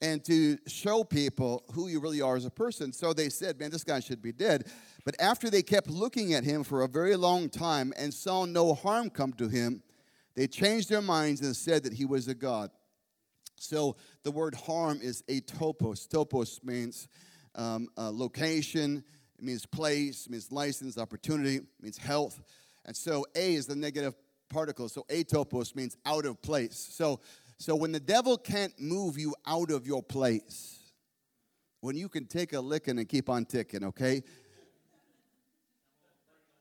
and 0.00 0.24
to 0.24 0.58
show 0.66 1.04
people 1.04 1.64
who 1.72 1.86
you 1.88 2.00
really 2.00 2.20
are 2.20 2.36
as 2.36 2.44
a 2.44 2.50
person. 2.50 2.92
So 2.92 3.12
they 3.12 3.28
said, 3.28 3.58
man, 3.60 3.70
this 3.70 3.84
guy 3.84 4.00
should 4.00 4.20
be 4.20 4.32
dead. 4.32 4.64
But 5.04 5.14
after 5.20 5.48
they 5.48 5.62
kept 5.62 5.88
looking 5.88 6.34
at 6.34 6.42
him 6.42 6.64
for 6.64 6.82
a 6.82 6.88
very 6.88 7.14
long 7.14 7.48
time 7.48 7.92
and 7.96 8.12
saw 8.12 8.44
no 8.44 8.74
harm 8.74 9.10
come 9.10 9.32
to 9.34 9.48
him, 9.48 9.82
they 10.34 10.48
changed 10.48 10.88
their 10.88 11.02
minds 11.02 11.40
and 11.40 11.54
said 11.54 11.84
that 11.84 11.92
he 11.92 12.04
was 12.04 12.26
a 12.26 12.34
god. 12.34 12.70
So 13.56 13.96
the 14.24 14.32
word 14.32 14.56
harm 14.56 14.98
is 15.00 15.22
atopos. 15.28 16.08
Topos 16.08 16.08
Topos 16.08 16.64
means 16.64 17.06
um, 17.54 17.88
location, 17.96 19.04
it 19.38 19.44
means 19.44 19.66
place, 19.66 20.28
means 20.28 20.50
license, 20.50 20.98
opportunity, 20.98 21.56
it 21.56 21.64
means 21.80 21.98
health. 21.98 22.40
And 22.84 22.96
so 22.96 23.24
A 23.34 23.54
is 23.54 23.66
the 23.66 23.76
negative 23.76 24.14
particle. 24.48 24.88
So 24.88 25.04
atopos 25.08 25.74
means 25.74 25.96
out 26.04 26.26
of 26.26 26.40
place. 26.42 26.76
So, 26.76 27.20
so 27.58 27.76
when 27.76 27.92
the 27.92 28.00
devil 28.00 28.36
can't 28.36 28.78
move 28.80 29.18
you 29.18 29.34
out 29.46 29.70
of 29.70 29.86
your 29.86 30.02
place, 30.02 30.78
when 31.80 31.96
you 31.96 32.08
can 32.08 32.26
take 32.26 32.52
a 32.52 32.60
licking 32.60 32.98
and 32.98 33.08
keep 33.08 33.28
on 33.28 33.44
ticking, 33.44 33.84
okay? 33.84 34.22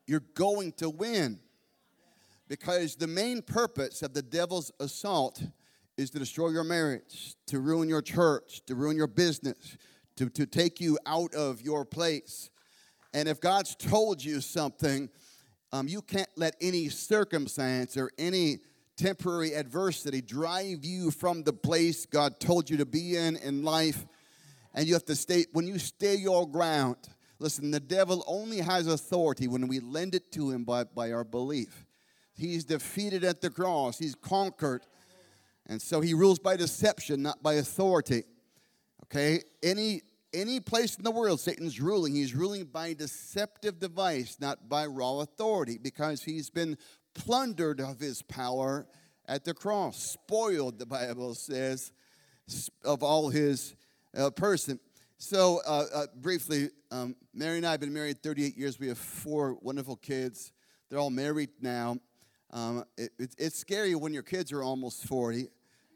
You're 0.07 0.23
going 0.33 0.73
to 0.73 0.89
win. 0.89 1.39
Because 2.47 2.95
the 2.95 3.07
main 3.07 3.41
purpose 3.41 4.01
of 4.01 4.13
the 4.13 4.21
devil's 4.21 4.71
assault 4.79 5.41
is 5.95 6.09
to 6.09 6.19
destroy 6.19 6.49
your 6.49 6.63
marriage, 6.63 7.35
to 7.47 7.59
ruin 7.59 7.87
your 7.87 8.01
church, 8.01 8.61
to 8.65 8.75
ruin 8.75 8.97
your 8.97 9.07
business, 9.07 9.77
to, 10.17 10.29
to 10.29 10.45
take 10.45 10.81
you 10.81 10.97
out 11.05 11.33
of 11.33 11.61
your 11.61 11.85
place. 11.85 12.49
And 13.13 13.29
if 13.29 13.39
God's 13.39 13.75
told 13.75 14.23
you 14.23 14.41
something, 14.41 15.09
um, 15.73 15.87
you 15.87 16.01
can't 16.01 16.29
let 16.35 16.55
any 16.59 16.89
circumstance 16.89 17.95
or 17.97 18.11
any 18.17 18.59
temporary 18.97 19.53
adversity 19.53 20.21
drive 20.21 20.83
you 20.83 21.11
from 21.11 21.43
the 21.43 21.53
place 21.53 22.05
God 22.05 22.39
told 22.39 22.69
you 22.69 22.77
to 22.77 22.85
be 22.85 23.15
in 23.15 23.37
in 23.37 23.63
life. 23.63 24.05
And 24.73 24.87
you 24.87 24.93
have 24.93 25.05
to 25.05 25.15
stay, 25.15 25.45
when 25.53 25.67
you 25.67 25.79
stay 25.79 26.15
your 26.15 26.47
ground, 26.47 26.97
listen, 27.39 27.71
the 27.71 27.79
devil 27.79 28.23
only 28.27 28.57
has 28.57 28.87
authority 28.87 29.47
when 29.47 29.67
we 29.67 29.79
lend 29.79 30.15
it 30.15 30.31
to 30.33 30.51
him 30.51 30.63
by, 30.63 30.83
by 30.83 31.11
our 31.11 31.23
belief. 31.23 31.85
He's 32.33 32.63
defeated 32.63 33.23
at 33.23 33.41
the 33.41 33.49
cross, 33.49 33.97
he's 33.97 34.15
conquered. 34.15 34.85
And 35.67 35.81
so 35.81 36.01
he 36.01 36.13
rules 36.13 36.39
by 36.39 36.57
deception, 36.57 37.21
not 37.21 37.41
by 37.43 37.55
authority. 37.55 38.23
Okay? 39.05 39.41
Any 39.63 40.01
any 40.33 40.59
place 40.59 40.95
in 40.95 41.03
the 41.03 41.11
world 41.11 41.39
Satan's 41.39 41.79
ruling, 41.79 42.15
he's 42.15 42.33
ruling 42.33 42.65
by 42.65 42.93
deceptive 42.93 43.79
device, 43.79 44.37
not 44.39 44.69
by 44.69 44.85
raw 44.85 45.19
authority, 45.19 45.77
because 45.77 46.23
he's 46.23 46.49
been 46.49 46.77
plundered 47.13 47.79
of 47.79 47.99
his 47.99 48.21
power 48.21 48.87
at 49.27 49.43
the 49.43 49.53
cross, 49.53 50.01
spoiled, 50.01 50.79
the 50.79 50.85
Bible 50.85 51.35
says, 51.35 51.91
of 52.83 53.03
all 53.03 53.29
his 53.29 53.75
uh, 54.17 54.29
person. 54.29 54.79
So, 55.17 55.61
uh, 55.65 55.85
uh, 55.93 56.05
briefly, 56.15 56.69
um, 56.89 57.15
Mary 57.33 57.57
and 57.57 57.65
I 57.65 57.71
have 57.71 57.79
been 57.79 57.93
married 57.93 58.23
38 58.23 58.57
years. 58.57 58.79
We 58.79 58.87
have 58.87 58.97
four 58.97 59.57
wonderful 59.61 59.95
kids. 59.95 60.51
They're 60.89 60.99
all 60.99 61.11
married 61.11 61.51
now. 61.61 61.97
Um, 62.49 62.83
it, 62.97 63.11
it, 63.19 63.35
it's 63.37 63.57
scary 63.57 63.95
when 63.95 64.13
your 64.13 64.23
kids 64.23 64.51
are 64.51 64.63
almost 64.63 65.05
40. 65.05 65.47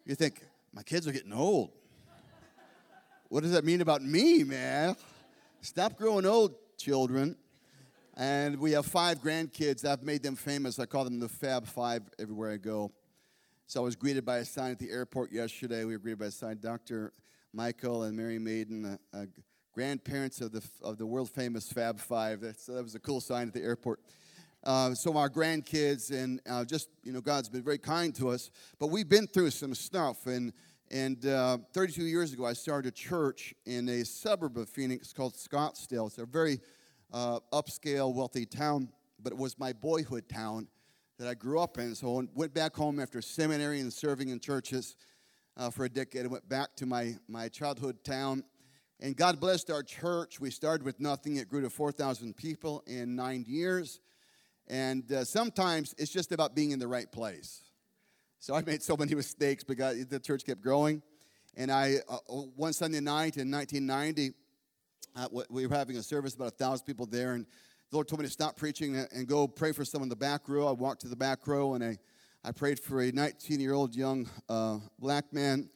You 0.06 0.15
think, 0.15 0.41
my 0.71 0.84
kids 0.84 1.08
are 1.08 1.12
getting 1.12 1.34
old. 1.34 1.71
What 3.29 3.41
does 3.41 3.53
that 3.53 3.65
mean 3.65 3.81
about 3.81 4.03
me, 4.03 4.43
man? 4.43 4.95
Stop 5.61 5.97
growing 5.97 6.27
old, 6.27 6.53
children. 6.77 7.35
And 8.15 8.59
we 8.59 8.73
have 8.73 8.85
five 8.85 9.19
grandkids. 9.19 9.83
I've 9.83 10.03
made 10.03 10.21
them 10.21 10.35
famous. 10.35 10.77
I 10.77 10.85
call 10.85 11.05
them 11.05 11.19
the 11.19 11.27
Fab 11.27 11.65
Five 11.65 12.03
everywhere 12.19 12.51
I 12.51 12.57
go. 12.57 12.91
So 13.65 13.81
I 13.81 13.83
was 13.83 13.95
greeted 13.95 14.25
by 14.25 14.38
a 14.38 14.45
sign 14.45 14.71
at 14.71 14.77
the 14.77 14.91
airport 14.91 15.31
yesterday. 15.31 15.85
We 15.85 15.93
were 15.93 15.99
greeted 15.99 16.19
by 16.19 16.27
a 16.27 16.31
sign. 16.31 16.59
Dr. 16.61 17.13
Michael 17.51 18.03
and 18.03 18.15
Mary 18.15 18.38
Maiden, 18.38 18.99
uh, 19.13 19.17
uh, 19.17 19.25
grandparents 19.73 20.39
of 20.39 20.51
the, 20.51 20.63
of 20.83 20.99
the 20.99 21.05
world 21.07 21.31
famous 21.31 21.71
Fab 21.71 21.99
Five. 21.99 22.41
That's, 22.41 22.67
that 22.67 22.83
was 22.83 22.93
a 22.93 22.99
cool 22.99 23.21
sign 23.21 23.47
at 23.47 23.55
the 23.55 23.63
airport. 23.63 24.01
Uh, 24.63 24.93
so 24.93 25.17
our 25.17 25.31
grandkids 25.31 26.11
and 26.11 26.41
uh, 26.47 26.63
just 26.63 26.89
you 27.03 27.11
know 27.11 27.21
God's 27.21 27.49
been 27.49 27.63
very 27.63 27.79
kind 27.79 28.13
to 28.15 28.29
us, 28.29 28.51
but 28.77 28.88
we've 28.88 29.09
been 29.09 29.25
through 29.25 29.49
some 29.49 29.73
stuff 29.73 30.27
and 30.27 30.53
and 30.95 31.25
uh, 31.25 31.58
32 31.73 32.05
years 32.05 32.31
ago, 32.31 32.45
I 32.45 32.53
started 32.53 32.88
a 32.88 32.91
church 32.91 33.53
in 33.65 33.89
a 33.89 34.05
suburb 34.05 34.58
of 34.58 34.69
Phoenix 34.69 35.12
called 35.12 35.34
Scottsdale. 35.34 36.08
It's 36.08 36.19
a 36.19 36.25
very 36.25 36.62
uh, 37.12 37.41
upscale, 37.51 38.15
wealthy 38.15 38.45
town, 38.45 38.88
but 39.21 39.34
it 39.34 39.38
was 39.38 39.60
my 39.60 39.73
boyhood 39.73 40.29
town 40.29 40.69
that 41.19 41.27
I 41.27 41.34
grew 41.34 41.60
up 41.60 41.79
in. 41.79 41.95
So 41.95 42.21
I 42.21 42.23
went 42.34 42.53
back 42.53 42.73
home 42.73 43.01
after 43.01 43.21
seminary 43.21 43.81
and 43.81 43.91
serving 43.91 44.29
in 44.29 44.39
churches 44.39 44.95
uh, 45.58 45.69
for 45.69 45.84
a 45.84 45.89
decade. 45.89 46.23
I 46.23 46.29
went 46.29 46.47
back 46.47 46.77
to 46.77 46.86
my, 46.86 47.17
my 47.27 47.49
childhood 47.49 48.01
town. 48.05 48.45
And 49.01 49.17
God 49.17 49.41
blessed 49.41 49.69
our 49.69 49.84
church. 49.84 50.39
We 50.39 50.49
started 50.49 50.86
with 50.86 51.01
nothing, 51.01 51.36
it 51.36 51.49
grew 51.49 51.60
to 51.60 51.69
4,000 51.69 52.38
people 52.38 52.81
in 52.88 53.17
nine 53.17 53.43
years. 53.45 53.99
And 54.69 55.12
uh, 55.12 55.25
sometimes 55.25 55.93
it's 55.97 56.10
just 56.10 56.31
about 56.31 56.55
being 56.55 56.71
in 56.71 56.79
the 56.79 56.88
right 56.88 57.12
place. 57.12 57.64
So 58.45 58.53
I 58.53 58.62
made 58.62 58.84
so 58.84 58.95
many 58.95 59.15
mistakes, 59.15 59.63
but 59.63 59.75
the 60.08 60.19
church 60.19 60.45
kept 60.45 60.62
growing. 60.62 61.01
And 61.58 61.71
I, 61.71 61.95
uh, 62.08 62.17
uh 62.29 62.34
one 62.55 62.73
Sunday 62.73 62.99
night 62.99 63.38
in 63.38 63.49
1990, 63.49 64.36
uh, 65.15 65.43
we 65.49 65.65
were 65.65 65.75
having 65.75 65.97
a 65.97 66.03
service, 66.03 66.36
about 66.36 66.49
a 66.49 66.51
thousand 66.51 66.86
people 66.86 67.08
there, 67.08 67.34
and 67.34 67.47
the 67.89 67.95
Lord 67.95 68.08
told 68.08 68.19
me 68.21 68.27
to 68.27 68.31
stop 68.31 68.55
preaching 68.55 68.97
and 68.97 69.27
go 69.27 69.47
pray 69.47 69.71
for 69.71 69.84
someone 69.84 70.05
in 70.05 70.10
the 70.10 70.15
back 70.15 70.47
row. 70.47 70.67
I 70.67 70.73
walked 70.73 71.01
to 71.01 71.08
the 71.08 71.15
back 71.15 71.47
row 71.47 71.73
and 71.73 71.84
I, 71.84 71.97
I 72.43 72.51
prayed 72.51 72.79
for 72.79 73.01
a 73.01 73.12
19 73.12 73.60
year 73.60 73.73
old 73.73 73.95
young 73.95 74.29
uh, 74.47 74.77
black 74.99 75.34
man. 75.34 75.67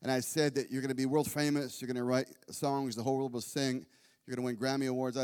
And 0.00 0.10
I 0.10 0.20
said 0.20 0.54
that 0.54 0.70
you're 0.70 0.80
going 0.80 0.88
to 0.88 0.94
be 0.94 1.04
world 1.04 1.30
famous, 1.30 1.82
you're 1.82 1.88
going 1.88 1.96
to 1.96 2.04
write 2.04 2.28
songs 2.50 2.96
the 2.96 3.02
whole 3.02 3.18
world 3.18 3.34
will 3.34 3.42
sing, 3.42 3.84
you're 4.26 4.34
going 4.34 4.56
to 4.56 4.66
win 4.66 4.80
Grammy 4.80 4.88
Awards, 4.88 5.18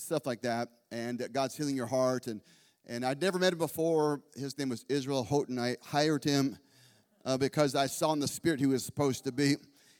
stuff 0.00 0.24
like 0.24 0.42
that. 0.42 0.68
And 0.92 1.28
God's 1.32 1.56
healing 1.56 1.74
your 1.74 1.86
heart. 1.86 2.28
And 2.28 2.40
and 2.86 3.04
I'd 3.04 3.20
never 3.20 3.38
met 3.38 3.52
him 3.52 3.58
before. 3.58 4.20
His 4.36 4.58
name 4.58 4.68
was 4.68 4.84
Israel 4.88 5.24
Houghton. 5.24 5.58
I 5.58 5.76
hired 5.82 6.24
him 6.24 6.58
uh, 7.24 7.38
because 7.38 7.74
I 7.74 7.86
saw 7.86 8.12
in 8.12 8.20
the 8.20 8.28
spirit 8.28 8.60
he 8.60 8.66
was 8.66 8.84
supposed 8.84 9.24
to 9.24 9.32
be. 9.32 9.56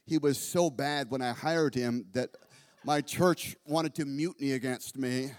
He 0.07 0.19
was 0.19 0.39
so 0.39 0.69
bad 0.69 1.11
when 1.11 1.23
I 1.23 1.33
hired 1.33 1.75
him 1.75 2.05
that 2.13 2.31
my 2.85 3.01
church 3.01 3.57
wanted 3.67 3.95
to 3.95 4.05
mutiny 4.05 4.53
against 4.53 4.99
me 4.99 5.31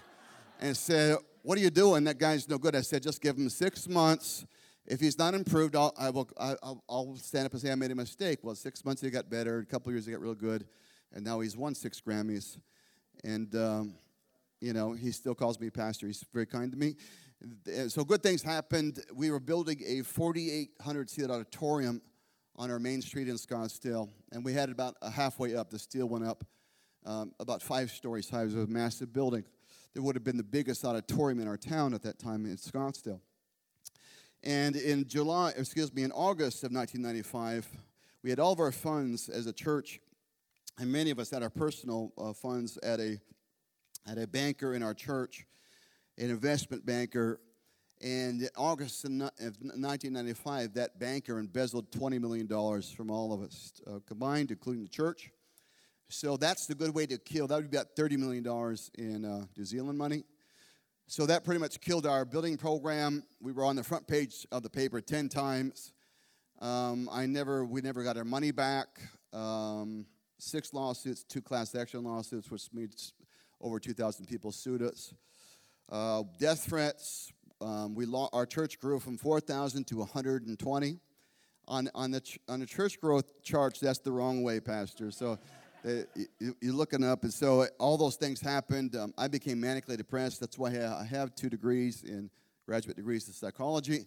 and 0.60 0.76
said, 0.76 1.18
What 1.42 1.56
are 1.56 1.60
you 1.60 1.70
doing? 1.70 2.02
That 2.04 2.18
guy's 2.18 2.48
no 2.48 2.58
good. 2.58 2.74
I 2.74 2.80
said, 2.80 3.02
Just 3.02 3.22
give 3.22 3.36
him 3.36 3.48
six 3.48 3.88
months. 3.88 4.44
If 4.84 5.00
he's 5.00 5.18
not 5.18 5.34
improved, 5.34 5.76
I'll, 5.76 5.92
I 5.96 6.10
will, 6.10 6.28
I'll, 6.38 6.82
I'll 6.88 7.16
stand 7.16 7.46
up 7.46 7.52
and 7.52 7.60
say 7.60 7.70
I 7.70 7.74
made 7.76 7.90
a 7.90 7.94
mistake. 7.94 8.40
Well, 8.42 8.54
six 8.54 8.84
months 8.84 9.02
he 9.02 9.10
got 9.10 9.30
better. 9.30 9.58
A 9.58 9.66
couple 9.66 9.92
years 9.92 10.06
he 10.06 10.12
got 10.12 10.20
real 10.20 10.34
good. 10.34 10.66
And 11.12 11.24
now 11.24 11.40
he's 11.40 11.56
won 11.56 11.74
six 11.74 12.00
Grammys. 12.00 12.58
And, 13.24 13.52
um, 13.56 13.94
you 14.60 14.72
know, 14.72 14.92
he 14.92 15.10
still 15.10 15.34
calls 15.34 15.58
me 15.58 15.70
pastor. 15.70 16.06
He's 16.06 16.24
very 16.32 16.46
kind 16.46 16.70
to 16.72 16.78
me 16.78 16.96
so 17.88 18.04
good 18.04 18.22
things 18.22 18.42
happened. 18.42 19.02
We 19.14 19.30
were 19.30 19.40
building 19.40 19.82
a 19.86 20.02
4,800 20.02 21.10
seat 21.10 21.30
auditorium 21.30 22.00
on 22.56 22.70
our 22.70 22.78
main 22.78 23.02
street 23.02 23.28
in 23.28 23.36
Scottsdale, 23.36 24.08
and 24.32 24.44
we 24.44 24.52
had 24.52 24.70
it 24.70 24.72
about 24.72 24.96
halfway 25.12 25.54
up. 25.54 25.70
The 25.70 25.78
steel 25.78 26.08
went 26.08 26.24
up 26.24 26.44
um, 27.04 27.32
about 27.38 27.62
five 27.62 27.90
stories 27.90 28.30
high. 28.30 28.42
It 28.42 28.46
was 28.46 28.54
a 28.54 28.66
massive 28.66 29.12
building. 29.12 29.44
It 29.94 30.00
would 30.00 30.16
have 30.16 30.24
been 30.24 30.36
the 30.36 30.42
biggest 30.42 30.84
auditorium 30.84 31.40
in 31.40 31.48
our 31.48 31.56
town 31.56 31.94
at 31.94 32.02
that 32.02 32.18
time 32.18 32.46
in 32.46 32.56
Scottsdale. 32.56 33.20
And 34.42 34.76
in 34.76 35.06
July, 35.06 35.52
excuse 35.56 35.92
me, 35.92 36.02
in 36.02 36.12
August 36.12 36.64
of 36.64 36.72
1995, 36.72 37.68
we 38.22 38.30
had 38.30 38.38
all 38.38 38.52
of 38.52 38.60
our 38.60 38.72
funds 38.72 39.28
as 39.28 39.46
a 39.46 39.52
church, 39.52 40.00
and 40.78 40.90
many 40.90 41.10
of 41.10 41.18
us 41.18 41.30
had 41.30 41.42
our 41.42 41.50
personal 41.50 42.12
uh, 42.18 42.32
funds 42.32 42.78
at 42.82 43.00
a 43.00 43.18
at 44.08 44.18
a 44.18 44.26
banker 44.26 44.74
in 44.74 44.84
our 44.84 44.94
church 44.94 45.46
an 46.18 46.30
investment 46.30 46.84
banker. 46.84 47.40
And 48.02 48.42
in 48.42 48.48
August 48.56 49.04
of 49.04 49.10
1995, 49.10 50.74
that 50.74 50.98
banker 50.98 51.38
embezzled 51.38 51.90
$20 51.92 52.20
million 52.20 52.46
from 52.82 53.10
all 53.10 53.32
of 53.32 53.42
us 53.42 53.72
uh, 53.86 54.00
combined, 54.06 54.50
including 54.50 54.82
the 54.82 54.88
church. 54.88 55.30
So 56.08 56.36
that's 56.36 56.66
the 56.66 56.74
good 56.74 56.94
way 56.94 57.06
to 57.06 57.18
kill. 57.18 57.46
That 57.46 57.56
would 57.56 57.70
be 57.70 57.76
about 57.76 57.96
$30 57.96 58.18
million 58.18 58.46
in 58.96 59.24
uh, 59.24 59.46
New 59.56 59.64
Zealand 59.64 59.98
money. 59.98 60.24
So 61.08 61.24
that 61.26 61.44
pretty 61.44 61.60
much 61.60 61.80
killed 61.80 62.06
our 62.06 62.24
building 62.24 62.56
program. 62.56 63.22
We 63.40 63.52
were 63.52 63.64
on 63.64 63.76
the 63.76 63.84
front 63.84 64.06
page 64.06 64.46
of 64.52 64.62
the 64.62 64.70
paper 64.70 65.00
10 65.00 65.28
times. 65.28 65.92
Um, 66.60 67.08
I 67.12 67.26
never, 67.26 67.64
we 67.64 67.80
never 67.80 68.02
got 68.02 68.16
our 68.16 68.24
money 68.24 68.50
back. 68.50 68.88
Um, 69.32 70.06
six 70.38 70.72
lawsuits, 70.72 71.24
two 71.24 71.40
class 71.40 71.74
action 71.74 72.02
lawsuits, 72.04 72.50
which 72.50 72.68
means 72.72 73.12
over 73.60 73.78
2,000 73.78 74.26
people 74.26 74.52
sued 74.52 74.82
us. 74.82 75.14
Uh, 75.90 76.24
death 76.38 76.64
threats. 76.64 77.32
Um, 77.60 77.94
we 77.94 78.06
lo- 78.06 78.28
our 78.32 78.46
church 78.46 78.78
grew 78.78 78.98
from 78.98 79.16
4,000 79.16 79.86
to 79.88 79.98
120. 79.98 80.98
On, 81.68 81.88
on, 81.94 82.10
the 82.10 82.20
ch- 82.20 82.38
on 82.48 82.60
the 82.60 82.66
church 82.66 83.00
growth 83.00 83.42
charts, 83.42 83.80
that's 83.80 83.98
the 83.98 84.12
wrong 84.12 84.42
way, 84.42 84.60
Pastor. 84.60 85.10
So 85.10 85.38
you, 85.84 86.54
are 86.64 86.72
looking 86.72 87.04
up. 87.04 87.22
And 87.22 87.32
so 87.32 87.66
all 87.78 87.96
those 87.96 88.16
things 88.16 88.40
happened. 88.40 88.96
Um, 88.96 89.14
I 89.16 89.28
became 89.28 89.60
manically 89.60 89.96
depressed. 89.96 90.40
That's 90.40 90.58
why 90.58 90.70
I 90.70 91.04
have 91.04 91.34
two 91.34 91.48
degrees 91.48 92.02
in 92.02 92.30
graduate 92.66 92.96
degrees 92.96 93.28
in 93.28 93.34
psychology 93.34 94.06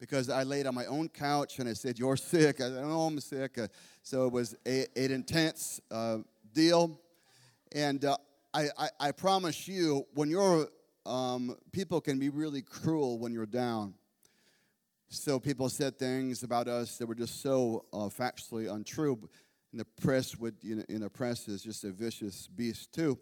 because 0.00 0.30
I 0.30 0.42
laid 0.42 0.66
on 0.66 0.74
my 0.74 0.86
own 0.86 1.08
couch 1.08 1.58
and 1.58 1.68
I 1.68 1.74
said, 1.74 1.98
You're 1.98 2.16
sick. 2.16 2.60
I 2.60 2.68
said, 2.68 2.82
Oh, 2.82 3.06
I'm 3.06 3.20
sick. 3.20 3.58
Uh, 3.58 3.68
so 4.02 4.26
it 4.26 4.32
was 4.32 4.56
a, 4.66 4.86
an 4.96 5.12
intense 5.12 5.80
uh, 5.90 6.18
deal. 6.52 6.98
And 7.72 8.04
uh, 8.04 8.16
I, 8.52 8.68
I, 8.76 8.88
I 8.98 9.12
promise 9.12 9.68
you, 9.68 10.06
when 10.14 10.28
you're, 10.28 10.68
um, 11.10 11.56
people 11.72 12.00
can 12.00 12.18
be 12.18 12.28
really 12.28 12.62
cruel 12.62 13.18
when 13.18 13.32
you're 13.32 13.44
down. 13.44 13.94
So 15.08 15.40
people 15.40 15.68
said 15.68 15.98
things 15.98 16.44
about 16.44 16.68
us 16.68 16.98
that 16.98 17.06
were 17.06 17.16
just 17.16 17.42
so 17.42 17.84
uh, 17.92 18.08
factually 18.08 18.72
untrue. 18.72 19.18
And 19.72 19.80
the 19.80 19.84
press 20.00 20.36
would, 20.36 20.54
you 20.62 20.76
know, 20.76 20.84
in 20.88 21.00
the 21.00 21.10
press 21.10 21.48
is 21.48 21.62
just 21.62 21.82
a 21.82 21.90
vicious 21.90 22.46
beast 22.46 22.92
too. 22.92 23.18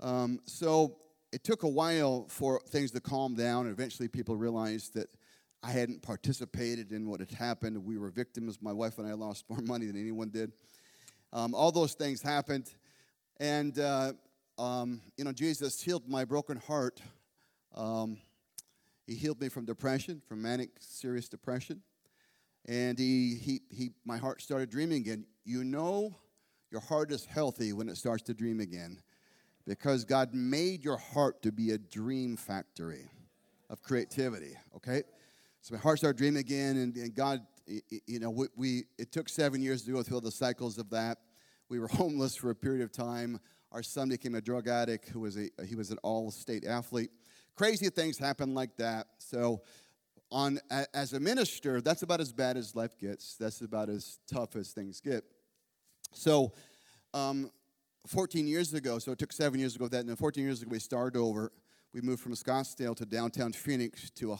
Um, 0.00 0.40
so 0.46 0.96
it 1.30 1.44
took 1.44 1.62
a 1.62 1.68
while 1.68 2.26
for 2.28 2.60
things 2.68 2.90
to 2.92 3.00
calm 3.00 3.34
down, 3.34 3.66
and 3.66 3.72
eventually 3.74 4.08
people 4.08 4.34
realized 4.34 4.94
that 4.94 5.10
I 5.62 5.72
hadn't 5.72 6.00
participated 6.00 6.90
in 6.90 7.06
what 7.06 7.20
had 7.20 7.30
happened. 7.32 7.84
We 7.84 7.98
were 7.98 8.08
victims. 8.08 8.62
My 8.62 8.72
wife 8.72 8.98
and 8.98 9.06
I 9.06 9.12
lost 9.12 9.44
more 9.50 9.60
money 9.62 9.86
than 9.86 10.00
anyone 10.00 10.30
did. 10.30 10.52
Um, 11.34 11.54
all 11.54 11.70
those 11.70 11.92
things 11.92 12.22
happened, 12.22 12.70
and 13.38 13.78
uh, 13.78 14.14
um, 14.60 15.00
you 15.16 15.24
know, 15.24 15.32
Jesus 15.32 15.80
healed 15.80 16.06
my 16.06 16.26
broken 16.26 16.58
heart. 16.58 17.00
Um, 17.74 18.18
he 19.06 19.14
healed 19.14 19.40
me 19.40 19.48
from 19.48 19.64
depression, 19.64 20.20
from 20.28 20.42
manic, 20.42 20.70
serious 20.78 21.28
depression, 21.28 21.80
and 22.68 22.98
he, 22.98 23.36
he, 23.36 23.60
he, 23.70 23.90
my 24.04 24.18
heart 24.18 24.42
started 24.42 24.70
dreaming 24.70 24.98
again. 24.98 25.24
You 25.44 25.64
know, 25.64 26.14
your 26.70 26.82
heart 26.82 27.10
is 27.10 27.24
healthy 27.24 27.72
when 27.72 27.88
it 27.88 27.96
starts 27.96 28.22
to 28.24 28.34
dream 28.34 28.60
again 28.60 29.00
because 29.66 30.04
God 30.04 30.34
made 30.34 30.84
your 30.84 30.98
heart 30.98 31.40
to 31.42 31.52
be 31.52 31.70
a 31.70 31.78
dream 31.78 32.36
factory 32.36 33.08
of 33.70 33.82
creativity, 33.82 34.56
okay? 34.76 35.02
So 35.62 35.74
my 35.74 35.80
heart 35.80 35.98
started 35.98 36.18
dreaming 36.18 36.40
again, 36.40 36.76
and, 36.76 36.94
and 36.96 37.14
God, 37.14 37.40
you 37.66 38.20
know, 38.20 38.30
we, 38.30 38.46
we, 38.56 38.84
it 38.98 39.10
took 39.10 39.30
seven 39.30 39.62
years 39.62 39.82
to 39.84 39.92
go 39.92 40.02
through 40.02 40.16
all 40.16 40.20
the 40.20 40.30
cycles 40.30 40.76
of 40.76 40.90
that. 40.90 41.16
We 41.70 41.78
were 41.78 41.88
homeless 41.92 42.36
for 42.36 42.50
a 42.50 42.54
period 42.54 42.82
of 42.82 42.92
time. 42.92 43.40
Our 43.72 43.82
son 43.82 44.08
became 44.08 44.34
a 44.34 44.40
drug 44.40 44.68
addict 44.68 45.08
who 45.08 45.20
was 45.20 45.36
a, 45.36 45.48
he 45.64 45.74
was 45.74 45.90
an 45.90 45.98
all-state 46.02 46.64
athlete. 46.64 47.10
Crazy 47.54 47.88
things 47.88 48.18
happen 48.18 48.54
like 48.54 48.76
that. 48.76 49.06
So 49.18 49.62
on 50.32 50.60
as 50.94 51.12
a 51.12 51.20
minister, 51.20 51.80
that's 51.80 52.02
about 52.02 52.20
as 52.20 52.32
bad 52.32 52.56
as 52.56 52.74
life 52.74 52.98
gets. 52.98 53.36
That's 53.36 53.60
about 53.60 53.88
as 53.88 54.18
tough 54.26 54.56
as 54.56 54.70
things 54.70 55.00
get. 55.00 55.24
So 56.12 56.52
um, 57.14 57.50
14 58.06 58.46
years 58.46 58.74
ago, 58.74 58.98
so 58.98 59.12
it 59.12 59.18
took 59.18 59.32
seven 59.32 59.60
years 59.60 59.76
ago 59.76 59.88
that, 59.88 60.00
and 60.00 60.08
then 60.08 60.16
14 60.16 60.42
years 60.42 60.62
ago 60.62 60.70
we 60.72 60.78
started 60.78 61.18
over. 61.18 61.52
We 61.92 62.00
moved 62.00 62.22
from 62.22 62.34
Scottsdale 62.34 62.96
to 62.96 63.04
downtown 63.04 63.52
Phoenix 63.52 64.10
to 64.10 64.32
a 64.32 64.38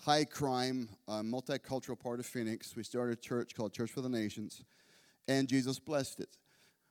high 0.00 0.24
crime, 0.24 0.88
uh, 1.06 1.22
multicultural 1.22 1.98
part 1.98 2.18
of 2.20 2.26
Phoenix. 2.26 2.74
We 2.76 2.82
started 2.82 3.18
a 3.18 3.20
church 3.20 3.54
called 3.54 3.72
Church 3.72 3.90
for 3.90 4.00
the 4.00 4.08
Nations, 4.08 4.64
and 5.28 5.48
Jesus 5.48 5.78
blessed 5.78 6.20
it. 6.20 6.28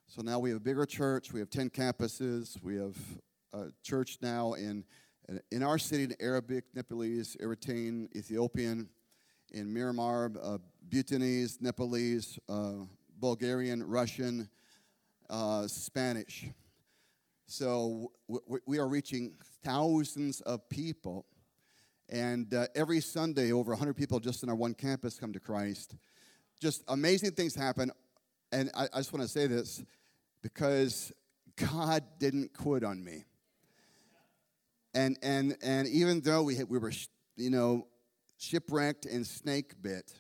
So 0.10 0.22
now 0.22 0.40
we 0.40 0.52
have 0.52 0.58
a 0.58 0.62
bigger 0.62 0.86
church. 0.86 1.34
We 1.34 1.42
have 1.42 1.50
10 1.50 1.70
campuses. 1.70 2.62
We 2.64 2.78
have 2.78 2.96
a 3.54 3.66
church 3.84 4.20
now 4.22 4.54
in, 4.54 4.86
in 5.52 5.64
our 5.64 5.78
city 5.78 6.06
in 6.06 6.16
Arabic, 6.22 6.64
Nepalese, 6.74 7.36
Eritrean, 7.42 8.08
Ethiopian, 8.16 8.88
in 9.52 9.68
Myanmar, 9.68 10.38
uh, 10.42 10.58
Bhutanese, 10.90 11.60
Nepalese, 11.62 12.40
uh, 12.48 12.86
Bulgarian, 13.20 13.84
Russian, 13.84 14.50
uh, 15.30 15.68
Spanish. 15.68 16.46
So 17.46 18.14
w- 18.30 18.62
we 18.66 18.80
are 18.80 18.88
reaching 18.88 19.36
thousands 19.64 20.40
of 20.42 20.68
people. 20.70 21.26
And 22.08 22.54
uh, 22.54 22.68
every 22.76 23.02
Sunday, 23.02 23.52
over 23.52 23.72
100 23.72 23.94
people 23.94 24.22
just 24.22 24.42
in 24.42 24.50
our 24.50 24.56
one 24.56 24.74
campus 24.74 25.20
come 25.20 25.34
to 25.34 25.40
Christ. 25.42 25.96
Just 26.62 26.84
amazing 26.88 27.32
things 27.32 27.56
happen. 27.56 27.92
And 28.54 28.72
I, 28.74 28.88
I 28.94 28.98
just 29.00 29.12
want 29.12 29.24
to 29.24 29.30
say 29.30 29.48
this 29.48 29.84
because 30.54 31.12
God 31.58 32.04
didn't 32.20 32.54
quit 32.54 32.82
on 32.82 33.04
me. 33.04 33.26
And, 34.94 35.18
and, 35.22 35.58
and 35.62 35.88
even 35.90 36.22
though 36.22 36.44
we, 36.44 36.64
we 36.64 36.78
were, 36.78 36.94
you 37.36 37.50
know, 37.50 37.88
shipwrecked 38.38 39.06
and 39.06 39.28
snake 39.28 39.74
bit, 39.82 40.14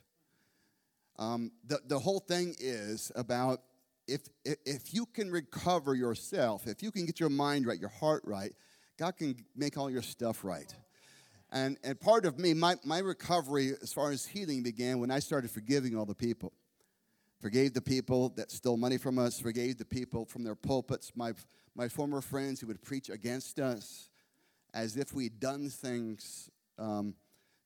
um, 1.17 1.51
the, 1.65 1.79
the 1.87 1.97
whole 1.97 2.19
thing 2.19 2.55
is 2.59 3.09
about 3.15 3.61
if, 4.05 4.21
if 4.43 4.93
you 4.93 5.05
can 5.05 5.31
recover 5.31 5.95
yourself, 5.95 6.67
if 6.67 6.83
you 6.83 6.91
can 6.91 7.05
get 7.05 7.21
your 7.21 7.29
mind 7.29 7.65
right, 7.65 7.79
your 7.79 7.89
heart 7.89 8.23
right, 8.25 8.51
God 8.99 9.15
can 9.15 9.35
make 9.55 9.77
all 9.77 9.89
your 9.89 10.01
stuff 10.01 10.43
right. 10.43 10.73
And, 11.53 11.77
and 11.85 11.97
part 11.97 12.25
of 12.25 12.37
me, 12.37 12.53
my, 12.53 12.75
my 12.83 12.99
recovery 12.99 13.71
as 13.81 13.93
far 13.93 14.11
as 14.11 14.25
healing 14.25 14.61
began 14.61 14.99
when 14.99 15.09
I 15.09 15.19
started 15.19 15.51
forgiving 15.51 15.95
all 15.95 16.05
the 16.05 16.13
people 16.13 16.51
forgave 17.39 17.73
the 17.73 17.81
people 17.81 18.29
that 18.29 18.51
stole 18.51 18.77
money 18.77 18.97
from 18.97 19.19
us, 19.19 19.39
forgave 19.39 19.77
the 19.77 19.85
people 19.85 20.25
from 20.25 20.43
their 20.43 20.55
pulpits, 20.55 21.11
my, 21.15 21.33
my 21.75 21.87
former 21.87 22.21
friends 22.21 22.59
who 22.59 22.67
would 22.67 22.81
preach 22.81 23.09
against 23.09 23.59
us 23.59 24.09
as 24.73 24.97
if 24.97 25.13
we'd 25.13 25.39
done 25.39 25.69
things 25.69 26.49
um, 26.77 27.13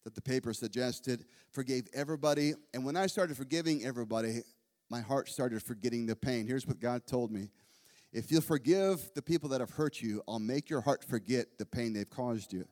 that 0.04 0.16
the 0.16 0.22
paper 0.22 0.54
suggested, 0.54 1.26
forgave 1.52 1.88
everybody. 1.94 2.54
And 2.74 2.86
when 2.86 2.96
I 2.96 3.08
started 3.08 3.38
forgiving 3.38 3.84
everybody, 3.86 4.42
my 4.90 5.02
heart 5.02 5.30
started 5.30 5.62
forgetting 5.62 6.06
the 6.06 6.16
pain. 6.16 6.48
Here's 6.48 6.68
what 6.68 6.80
God 6.80 7.06
told 7.06 7.32
me 7.32 7.50
If 8.12 8.32
you'll 8.32 8.42
forgive 8.42 9.12
the 9.16 9.22
people 9.22 9.50
that 9.50 9.62
have 9.62 9.72
hurt 9.72 10.02
you, 10.02 10.22
I'll 10.28 10.40
make 10.40 10.70
your 10.70 10.82
heart 10.82 11.04
forget 11.04 11.58
the 11.58 11.66
pain 11.66 11.94
they've 11.94 12.10
caused 12.10 12.52
you. 12.52 12.66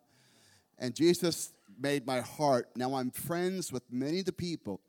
And 0.77 0.95
Jesus 0.95 1.53
made 1.77 2.05
my 2.05 2.21
heart. 2.21 2.69
Now 2.75 2.95
I'm 2.95 3.11
friends 3.11 3.71
with 3.71 3.83
many 3.91 4.19
of 4.19 4.25
the 4.25 4.33
people 4.33 4.81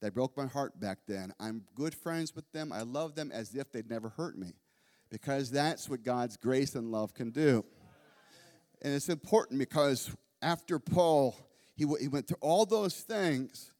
that 0.00 0.14
broke 0.14 0.36
my 0.36 0.46
heart 0.46 0.78
back 0.80 0.98
then. 1.06 1.32
I'm 1.40 1.64
good 1.74 1.94
friends 1.94 2.34
with 2.34 2.50
them. 2.52 2.72
I 2.72 2.82
love 2.82 3.14
them 3.14 3.30
as 3.32 3.54
if 3.54 3.72
they'd 3.72 3.88
never 3.88 4.10
hurt 4.10 4.36
me 4.36 4.54
because 5.10 5.50
that's 5.50 5.88
what 5.88 6.02
God's 6.02 6.36
grace 6.36 6.74
and 6.74 6.90
love 6.90 7.14
can 7.14 7.30
do. 7.30 7.64
And 8.82 8.92
it's 8.94 9.08
important 9.08 9.58
because 9.58 10.10
after 10.42 10.78
Paul, 10.78 11.36
he, 11.76 11.86
he 12.00 12.08
went 12.08 12.28
through 12.28 12.38
all 12.40 12.66
those 12.66 12.96
things, 12.96 13.72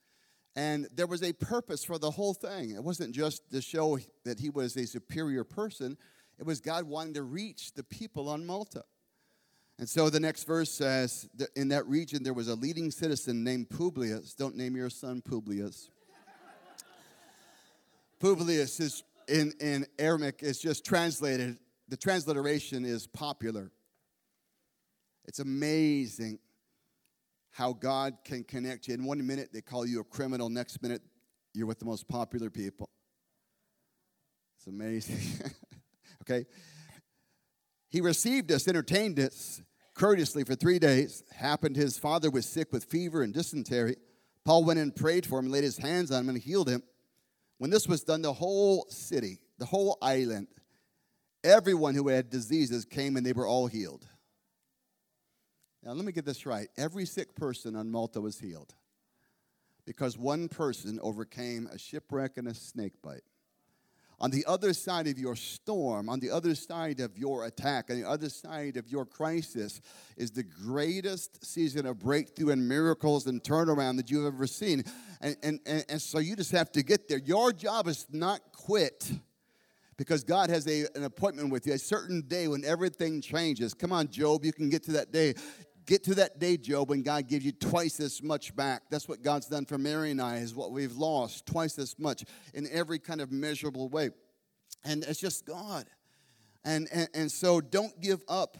and 0.56 0.88
there 0.94 1.06
was 1.06 1.22
a 1.22 1.32
purpose 1.32 1.84
for 1.84 1.98
the 1.98 2.10
whole 2.10 2.34
thing. 2.34 2.70
It 2.70 2.82
wasn't 2.82 3.14
just 3.14 3.50
to 3.50 3.60
show 3.60 3.98
that 4.24 4.38
he 4.40 4.50
was 4.50 4.76
a 4.76 4.86
superior 4.86 5.44
person, 5.44 5.98
it 6.38 6.46
was 6.46 6.60
God 6.60 6.84
wanting 6.84 7.14
to 7.14 7.22
reach 7.22 7.72
the 7.74 7.84
people 7.84 8.28
on 8.28 8.44
Malta. 8.46 8.84
And 9.78 9.88
so 9.88 10.08
the 10.08 10.20
next 10.20 10.44
verse 10.44 10.70
says 10.70 11.28
that 11.34 11.48
in 11.56 11.68
that 11.68 11.86
region 11.86 12.22
there 12.22 12.32
was 12.32 12.48
a 12.48 12.54
leading 12.54 12.90
citizen 12.90 13.42
named 13.42 13.70
Publius. 13.70 14.34
Don't 14.34 14.56
name 14.56 14.76
your 14.76 14.90
son 14.90 15.20
Publius. 15.20 15.90
Publius 18.20 18.80
is 18.80 19.02
in, 19.28 19.52
in 19.60 19.86
Aramaic 19.98 20.42
is 20.42 20.58
just 20.58 20.84
translated, 20.84 21.58
the 21.88 21.96
transliteration 21.96 22.84
is 22.84 23.06
popular. 23.06 23.70
It's 25.26 25.38
amazing 25.38 26.38
how 27.50 27.72
God 27.72 28.18
can 28.24 28.44
connect 28.44 28.88
you. 28.88 28.94
In 28.94 29.04
one 29.04 29.24
minute, 29.26 29.50
they 29.52 29.60
call 29.60 29.86
you 29.86 30.00
a 30.00 30.04
criminal, 30.04 30.48
next 30.48 30.82
minute, 30.82 31.02
you're 31.54 31.66
with 31.66 31.78
the 31.78 31.84
most 31.84 32.08
popular 32.08 32.50
people. 32.50 32.88
It's 34.58 34.66
amazing. 34.66 35.20
okay? 36.22 36.46
He 37.88 38.00
received 38.00 38.50
us, 38.50 38.66
entertained 38.66 39.20
us 39.20 39.62
courteously 39.94 40.42
for 40.44 40.56
three 40.56 40.78
days. 40.78 41.22
Happened 41.32 41.76
his 41.76 41.96
father 41.96 42.30
was 42.30 42.46
sick 42.46 42.72
with 42.72 42.84
fever 42.84 43.22
and 43.22 43.32
dysentery. 43.32 43.96
Paul 44.44 44.64
went 44.64 44.80
and 44.80 44.94
prayed 44.94 45.24
for 45.24 45.38
him, 45.38 45.48
laid 45.48 45.64
his 45.64 45.78
hands 45.78 46.10
on 46.10 46.22
him, 46.22 46.28
and 46.30 46.38
healed 46.38 46.68
him. 46.68 46.82
When 47.64 47.70
this 47.70 47.88
was 47.88 48.04
done, 48.04 48.20
the 48.20 48.30
whole 48.30 48.84
city, 48.90 49.38
the 49.56 49.64
whole 49.64 49.96
island, 50.02 50.48
everyone 51.42 51.94
who 51.94 52.08
had 52.08 52.28
diseases 52.28 52.84
came 52.84 53.16
and 53.16 53.24
they 53.24 53.32
were 53.32 53.46
all 53.46 53.68
healed. 53.68 54.06
Now, 55.82 55.92
let 55.92 56.04
me 56.04 56.12
get 56.12 56.26
this 56.26 56.44
right. 56.44 56.68
Every 56.76 57.06
sick 57.06 57.34
person 57.34 57.74
on 57.74 57.90
Malta 57.90 58.20
was 58.20 58.38
healed 58.38 58.74
because 59.86 60.18
one 60.18 60.50
person 60.50 61.00
overcame 61.02 61.66
a 61.72 61.78
shipwreck 61.78 62.36
and 62.36 62.48
a 62.48 62.54
snake 62.54 63.00
bite. 63.02 63.24
On 64.24 64.30
the 64.30 64.46
other 64.46 64.72
side 64.72 65.06
of 65.06 65.18
your 65.18 65.36
storm, 65.36 66.08
on 66.08 66.18
the 66.18 66.30
other 66.30 66.54
side 66.54 66.98
of 67.00 67.18
your 67.18 67.44
attack, 67.44 67.90
on 67.90 68.00
the 68.00 68.08
other 68.08 68.30
side 68.30 68.78
of 68.78 68.88
your 68.88 69.04
crisis, 69.04 69.82
is 70.16 70.30
the 70.30 70.42
greatest 70.42 71.44
season 71.44 71.84
of 71.84 71.98
breakthrough 71.98 72.48
and 72.52 72.66
miracles 72.66 73.26
and 73.26 73.42
turnaround 73.42 73.98
that 73.98 74.10
you've 74.10 74.24
ever 74.24 74.46
seen. 74.46 74.82
And, 75.20 75.36
and, 75.42 75.60
and, 75.66 75.84
and 75.90 76.00
so 76.00 76.20
you 76.20 76.36
just 76.36 76.52
have 76.52 76.72
to 76.72 76.82
get 76.82 77.06
there. 77.06 77.18
Your 77.18 77.52
job 77.52 77.86
is 77.86 78.06
not 78.10 78.40
quit 78.54 79.12
because 79.98 80.24
God 80.24 80.48
has 80.48 80.66
a, 80.68 80.86
an 80.94 81.04
appointment 81.04 81.50
with 81.50 81.66
you, 81.66 81.74
a 81.74 81.78
certain 81.78 82.22
day 82.22 82.48
when 82.48 82.64
everything 82.64 83.20
changes. 83.20 83.74
Come 83.74 83.92
on, 83.92 84.08
Job, 84.08 84.42
you 84.42 84.54
can 84.54 84.70
get 84.70 84.84
to 84.84 84.92
that 84.92 85.12
day. 85.12 85.34
Get 85.86 86.02
to 86.04 86.14
that 86.14 86.38
day, 86.38 86.56
Job, 86.56 86.88
when 86.88 87.02
God 87.02 87.28
gives 87.28 87.44
you 87.44 87.52
twice 87.52 88.00
as 88.00 88.22
much 88.22 88.56
back. 88.56 88.84
That's 88.90 89.06
what 89.06 89.22
God's 89.22 89.46
done 89.46 89.66
for 89.66 89.76
Mary 89.76 90.10
and 90.10 90.20
I, 90.20 90.36
is 90.36 90.54
what 90.54 90.72
we've 90.72 90.96
lost 90.96 91.44
twice 91.44 91.78
as 91.78 91.98
much 91.98 92.24
in 92.54 92.66
every 92.72 92.98
kind 92.98 93.20
of 93.20 93.30
measurable 93.30 93.88
way. 93.88 94.10
And 94.84 95.04
it's 95.04 95.20
just 95.20 95.44
God. 95.44 95.86
And, 96.64 96.88
and, 96.90 97.08
and 97.14 97.30
so 97.30 97.60
don't 97.60 98.00
give 98.00 98.22
up. 98.28 98.56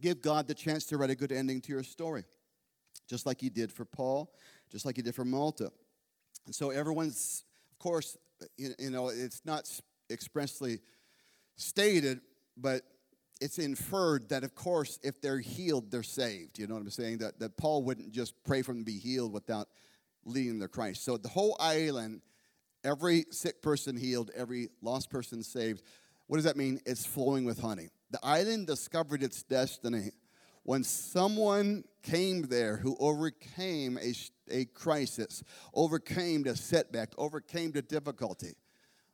Give 0.00 0.20
God 0.20 0.46
the 0.46 0.54
chance 0.54 0.84
to 0.86 0.98
write 0.98 1.08
a 1.08 1.14
good 1.14 1.32
ending 1.32 1.62
to 1.62 1.72
your 1.72 1.82
story, 1.82 2.24
just 3.08 3.24
like 3.24 3.40
He 3.40 3.48
did 3.48 3.72
for 3.72 3.86
Paul, 3.86 4.30
just 4.70 4.84
like 4.84 4.96
He 4.96 5.02
did 5.02 5.14
for 5.14 5.24
Malta. 5.24 5.72
And 6.44 6.54
so 6.54 6.68
everyone's, 6.68 7.44
of 7.72 7.78
course, 7.78 8.18
you 8.58 8.90
know, 8.90 9.08
it's 9.08 9.40
not 9.46 9.70
expressly 10.10 10.80
stated, 11.56 12.20
but 12.58 12.82
it's 13.40 13.58
inferred 13.58 14.28
that, 14.30 14.44
of 14.44 14.54
course, 14.54 14.98
if 15.02 15.20
they're 15.20 15.40
healed, 15.40 15.90
they're 15.90 16.02
saved. 16.02 16.58
You 16.58 16.66
know 16.66 16.74
what 16.74 16.82
I'm 16.82 16.90
saying? 16.90 17.18
That, 17.18 17.38
that 17.40 17.56
Paul 17.56 17.82
wouldn't 17.82 18.12
just 18.12 18.34
pray 18.44 18.62
for 18.62 18.72
them 18.72 18.80
to 18.80 18.84
be 18.84 18.98
healed 18.98 19.32
without 19.32 19.68
leading 20.24 20.58
them 20.58 20.68
to 20.68 20.68
Christ. 20.68 21.04
So 21.04 21.16
the 21.16 21.28
whole 21.28 21.56
island, 21.60 22.22
every 22.84 23.26
sick 23.30 23.62
person 23.62 23.96
healed, 23.96 24.30
every 24.34 24.68
lost 24.82 25.10
person 25.10 25.42
saved. 25.42 25.82
What 26.26 26.38
does 26.38 26.44
that 26.44 26.56
mean? 26.56 26.80
It's 26.86 27.06
flowing 27.06 27.44
with 27.44 27.60
honey. 27.60 27.88
The 28.10 28.20
island 28.22 28.66
discovered 28.66 29.22
its 29.22 29.42
destiny 29.42 30.10
when 30.66 30.82
someone 30.82 31.84
came 32.02 32.42
there 32.42 32.76
who 32.76 32.96
overcame 32.98 33.98
a, 33.98 34.12
a 34.50 34.64
crisis, 34.64 35.44
overcame 35.74 36.44
a 36.46 36.56
setback, 36.56 37.12
overcame 37.16 37.70
the 37.70 37.82
difficulty, 37.82 38.54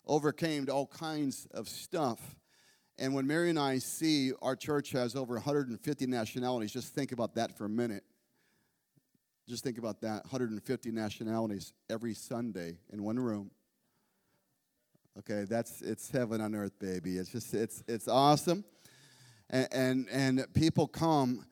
overcame 0.06 0.66
all 0.70 0.86
kinds 0.86 1.46
of 1.52 1.68
stuff. 1.68 2.20
And 2.98 3.14
when 3.14 3.26
Mary 3.26 3.50
and 3.50 3.58
I 3.58 3.78
see 3.78 4.32
our 4.42 4.54
church 4.54 4.92
has 4.92 5.16
over 5.16 5.34
150 5.34 6.06
nationalities, 6.06 6.72
just 6.72 6.94
think 6.94 7.12
about 7.12 7.34
that 7.36 7.56
for 7.56 7.64
a 7.64 7.68
minute. 7.68 8.04
Just 9.48 9.64
think 9.64 9.78
about 9.78 10.00
that 10.02 10.24
150 10.24 10.90
nationalities 10.90 11.72
every 11.90 12.14
Sunday 12.14 12.78
in 12.92 13.02
one 13.02 13.18
room. 13.18 13.50
Okay, 15.18 15.44
that's 15.48 15.82
it's 15.82 16.10
heaven 16.10 16.40
on 16.40 16.54
earth, 16.54 16.78
baby. 16.78 17.18
It's 17.18 17.30
just 17.30 17.52
it's 17.52 17.82
it's 17.88 18.08
awesome 18.08 18.64
and, 19.52 19.68
and, 19.70 20.08
and 20.10 20.54
people 20.54 20.88
come 20.88 21.44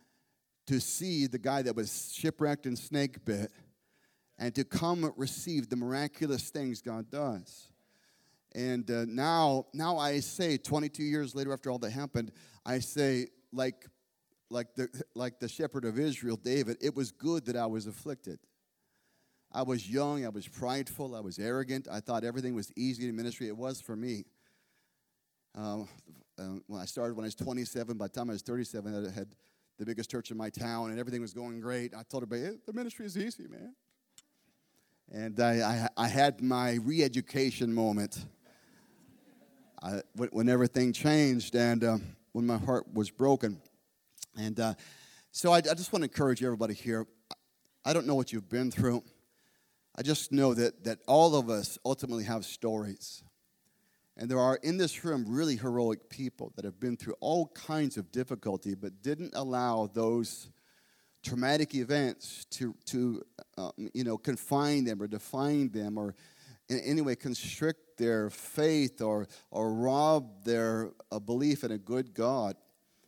to 0.66 0.80
see 0.80 1.26
the 1.26 1.38
guy 1.38 1.62
that 1.62 1.76
was 1.76 2.12
shipwrecked 2.14 2.66
and 2.66 2.78
snake 2.78 3.24
bit 3.24 3.52
and 4.38 4.54
to 4.54 4.64
come 4.64 5.12
receive 5.16 5.68
the 5.68 5.76
miraculous 5.76 6.48
things 6.48 6.80
God 6.80 7.10
does. 7.10 7.69
And 8.54 8.90
uh, 8.90 9.04
now, 9.06 9.66
now 9.72 9.98
I 9.98 10.20
say, 10.20 10.56
22 10.56 11.02
years 11.02 11.34
later, 11.34 11.52
after 11.52 11.70
all 11.70 11.78
that 11.78 11.90
happened, 11.90 12.32
I 12.66 12.80
say, 12.80 13.28
like, 13.52 13.86
like 14.50 14.74
the 14.74 14.88
like 15.14 15.38
the 15.38 15.48
shepherd 15.48 15.84
of 15.84 15.98
Israel, 15.98 16.36
David, 16.36 16.76
it 16.80 16.94
was 16.94 17.12
good 17.12 17.46
that 17.46 17.56
I 17.56 17.66
was 17.66 17.86
afflicted. 17.86 18.40
I 19.52 19.62
was 19.62 19.88
young, 19.88 20.24
I 20.24 20.28
was 20.28 20.46
prideful, 20.46 21.14
I 21.14 21.20
was 21.20 21.38
arrogant. 21.38 21.88
I 21.90 22.00
thought 22.00 22.24
everything 22.24 22.54
was 22.54 22.72
easy 22.76 23.08
in 23.08 23.16
ministry. 23.16 23.48
It 23.48 23.56
was 23.56 23.80
for 23.80 23.96
me. 23.96 24.24
Um, 25.56 25.88
um, 26.38 26.62
when 26.68 26.80
I 26.80 26.84
started 26.84 27.16
when 27.16 27.24
I 27.24 27.28
was 27.28 27.34
27, 27.34 27.96
by 27.96 28.06
the 28.06 28.12
time 28.12 28.30
I 28.30 28.32
was 28.32 28.42
37, 28.42 29.06
I 29.06 29.12
had 29.12 29.34
the 29.78 29.84
biggest 29.84 30.10
church 30.10 30.30
in 30.30 30.36
my 30.36 30.50
town, 30.50 30.90
and 30.90 30.98
everything 30.98 31.20
was 31.20 31.32
going 31.32 31.60
great. 31.60 31.94
I 31.94 32.02
told 32.02 32.22
everybody, 32.22 32.52
hey, 32.52 32.58
the 32.66 32.72
ministry 32.72 33.06
is 33.06 33.16
easy, 33.16 33.46
man. 33.48 33.74
And 35.12 35.40
I, 35.40 35.88
I, 35.96 36.04
I 36.04 36.08
had 36.08 36.40
my 36.40 36.74
re 36.82 37.02
education 37.02 37.74
moment 37.74 38.24
I, 39.82 40.02
when 40.14 40.48
everything 40.48 40.92
changed 40.92 41.54
and 41.54 41.82
uh, 41.82 41.98
when 42.32 42.46
my 42.46 42.58
heart 42.58 42.92
was 42.92 43.10
broken. 43.10 43.60
And 44.38 44.58
uh, 44.60 44.74
so 45.32 45.52
I, 45.52 45.58
I 45.58 45.74
just 45.74 45.92
want 45.92 46.02
to 46.04 46.10
encourage 46.10 46.42
everybody 46.42 46.74
here. 46.74 47.06
I 47.84 47.92
don't 47.92 48.06
know 48.06 48.14
what 48.14 48.32
you've 48.32 48.48
been 48.48 48.70
through. 48.70 49.02
I 49.96 50.02
just 50.02 50.32
know 50.32 50.54
that, 50.54 50.84
that 50.84 50.98
all 51.06 51.34
of 51.34 51.48
us 51.48 51.78
ultimately 51.84 52.24
have 52.24 52.44
stories. 52.44 53.22
And 54.16 54.30
there 54.30 54.38
are 54.38 54.56
in 54.62 54.76
this 54.76 55.02
room 55.02 55.24
really 55.26 55.56
heroic 55.56 56.10
people 56.10 56.52
that 56.56 56.64
have 56.64 56.78
been 56.78 56.96
through 56.96 57.14
all 57.20 57.46
kinds 57.48 57.96
of 57.96 58.12
difficulty, 58.12 58.74
but 58.74 59.02
didn't 59.02 59.32
allow 59.34 59.90
those 59.92 60.50
traumatic 61.22 61.74
events 61.74 62.44
to, 62.50 62.74
to 62.86 63.22
um, 63.56 63.72
you 63.94 64.04
know, 64.04 64.18
confine 64.18 64.84
them 64.84 65.02
or 65.02 65.06
define 65.06 65.70
them 65.70 65.96
or 65.96 66.14
in 66.68 66.80
any 66.80 67.00
way 67.00 67.16
constrict 67.16 67.89
their 68.00 68.30
faith 68.30 69.00
or, 69.00 69.28
or 69.52 69.72
rob 69.72 70.44
their 70.44 70.90
uh, 71.12 71.20
belief 71.20 71.62
in 71.62 71.70
a 71.70 71.78
good 71.78 72.12
God. 72.14 72.56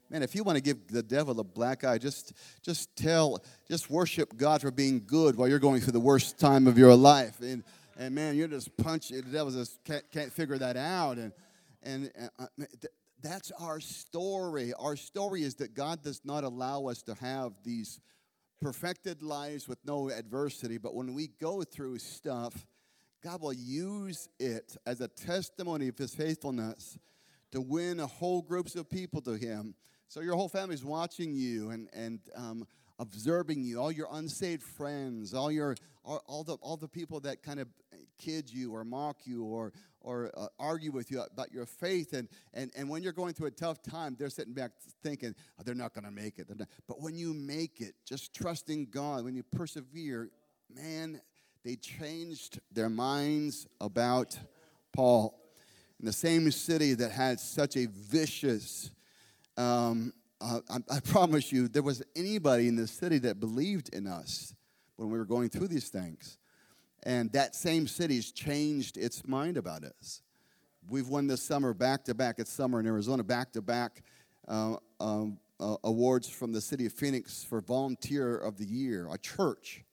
Man, 0.08 0.22
if 0.22 0.34
you 0.34 0.44
want 0.44 0.56
to 0.56 0.62
give 0.62 0.86
the 0.88 1.02
devil 1.02 1.40
a 1.40 1.44
black 1.44 1.82
eye, 1.82 1.98
just, 1.98 2.34
just 2.62 2.94
tell, 2.94 3.42
just 3.68 3.90
worship 3.90 4.36
God 4.36 4.60
for 4.60 4.70
being 4.70 5.02
good 5.06 5.36
while 5.36 5.48
you're 5.48 5.58
going 5.58 5.80
through 5.80 5.94
the 5.94 6.00
worst 6.00 6.38
time 6.38 6.66
of 6.66 6.76
your 6.76 6.94
life. 6.94 7.40
And, 7.40 7.64
and 7.98 8.14
man, 8.14 8.36
you're 8.36 8.46
just 8.48 8.76
punching. 8.76 9.22
The 9.22 9.30
devil 9.30 9.50
just 9.50 9.82
can't, 9.84 10.04
can't 10.12 10.32
figure 10.32 10.58
that 10.58 10.76
out. 10.76 11.16
And 11.16 11.32
and 11.82 12.10
uh, 12.38 12.46
that's 13.22 13.50
our 13.60 13.80
story. 13.80 14.72
Our 14.78 14.96
story 14.96 15.42
is 15.42 15.56
that 15.56 15.74
God 15.74 16.02
does 16.02 16.20
not 16.24 16.44
allow 16.44 16.86
us 16.86 17.02
to 17.02 17.14
have 17.14 17.52
these 17.64 18.00
perfected 18.60 19.22
lives 19.22 19.68
with 19.68 19.78
no 19.84 20.10
adversity, 20.10 20.78
but 20.78 20.94
when 20.94 21.14
we 21.14 21.28
go 21.40 21.62
through 21.62 21.98
stuff, 21.98 22.66
God 23.22 23.40
will 23.40 23.52
use 23.52 24.28
it 24.40 24.76
as 24.84 25.00
a 25.00 25.08
testimony 25.08 25.88
of 25.88 25.96
His 25.96 26.14
faithfulness 26.14 26.98
to 27.52 27.60
win 27.60 28.00
a 28.00 28.06
whole 28.06 28.42
groups 28.42 28.74
of 28.74 28.90
people 28.90 29.20
to 29.22 29.32
Him. 29.32 29.74
So 30.08 30.20
your 30.20 30.34
whole 30.34 30.48
family's 30.48 30.84
watching 30.84 31.32
you 31.32 31.70
and 31.70 31.88
and 31.94 32.20
um, 32.34 32.66
observing 32.98 33.62
you, 33.62 33.80
all 33.80 33.92
your 33.92 34.08
unsaved 34.12 34.62
friends, 34.62 35.34
all 35.34 35.52
your 35.52 35.76
all, 36.04 36.22
all 36.26 36.44
the 36.44 36.54
all 36.54 36.76
the 36.76 36.88
people 36.88 37.20
that 37.20 37.42
kind 37.42 37.60
of 37.60 37.68
kid 38.18 38.52
you 38.52 38.74
or 38.74 38.84
mock 38.84 39.18
you 39.24 39.44
or 39.44 39.72
or 40.00 40.30
uh, 40.36 40.46
argue 40.58 40.90
with 40.90 41.10
you 41.10 41.20
about 41.20 41.52
your 41.52 41.66
faith 41.66 42.12
and 42.12 42.28
and 42.52 42.72
and 42.76 42.88
when 42.88 43.02
you're 43.02 43.12
going 43.12 43.34
through 43.34 43.46
a 43.46 43.52
tough 43.52 43.82
time, 43.82 44.16
they're 44.18 44.30
sitting 44.30 44.52
back 44.54 44.72
thinking 45.02 45.34
oh, 45.58 45.62
they're 45.64 45.74
not 45.74 45.94
going 45.94 46.04
to 46.04 46.10
make 46.10 46.38
it. 46.38 46.48
But 46.88 47.00
when 47.00 47.14
you 47.14 47.32
make 47.32 47.80
it, 47.80 47.94
just 48.04 48.34
trusting 48.34 48.88
God, 48.90 49.24
when 49.24 49.34
you 49.34 49.44
persevere, 49.44 50.28
man, 50.68 51.20
they 51.64 51.76
changed 51.76 52.60
their 52.72 52.88
minds 52.88 53.66
about 53.80 54.38
Paul. 54.92 55.38
In 56.00 56.06
the 56.06 56.12
same 56.12 56.50
city 56.50 56.94
that 56.94 57.12
had 57.12 57.38
such 57.38 57.76
a 57.76 57.86
vicious 57.86 58.90
um, 59.56 60.12
uh, 60.40 60.60
I, 60.68 60.96
I, 60.96 61.00
promise 61.00 61.52
you, 61.52 61.68
there 61.68 61.82
was 61.82 62.02
anybody 62.16 62.66
in 62.66 62.74
the 62.74 62.86
city 62.86 63.18
that 63.18 63.38
believed 63.38 63.94
in 63.94 64.06
us 64.06 64.54
when 64.96 65.10
we 65.10 65.18
were 65.18 65.24
going 65.24 65.50
through 65.50 65.68
these 65.68 65.88
things. 65.88 66.38
And 67.04 67.32
that 67.32 67.54
same 67.54 67.86
city's 67.86 68.32
changed 68.32 68.96
its 68.96 69.26
mind 69.26 69.56
about 69.56 69.84
us. 69.84 70.22
We've 70.88 71.08
won 71.08 71.28
this 71.28 71.42
summer 71.42 71.74
back 71.74 72.04
to 72.04 72.14
back. 72.14 72.36
It's 72.38 72.50
summer 72.50 72.80
in 72.80 72.86
Arizona, 72.86 73.22
back 73.22 73.52
to 73.52 73.62
back 73.62 74.02
awards 75.84 76.28
from 76.28 76.52
the 76.52 76.60
city 76.60 76.86
of 76.86 76.92
Phoenix 76.92 77.44
for 77.44 77.60
Volunteer 77.60 78.36
of 78.36 78.58
the 78.58 78.66
Year, 78.66 79.08
a 79.12 79.18
church. 79.18 79.84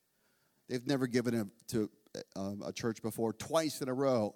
They've 0.70 0.86
never 0.86 1.08
given 1.08 1.34
it 1.34 1.48
to 1.70 1.90
uh, 2.36 2.52
a 2.66 2.72
church 2.72 3.02
before, 3.02 3.34
twice 3.34 3.82
in 3.82 3.90
a 3.90 3.94
row. 3.94 4.36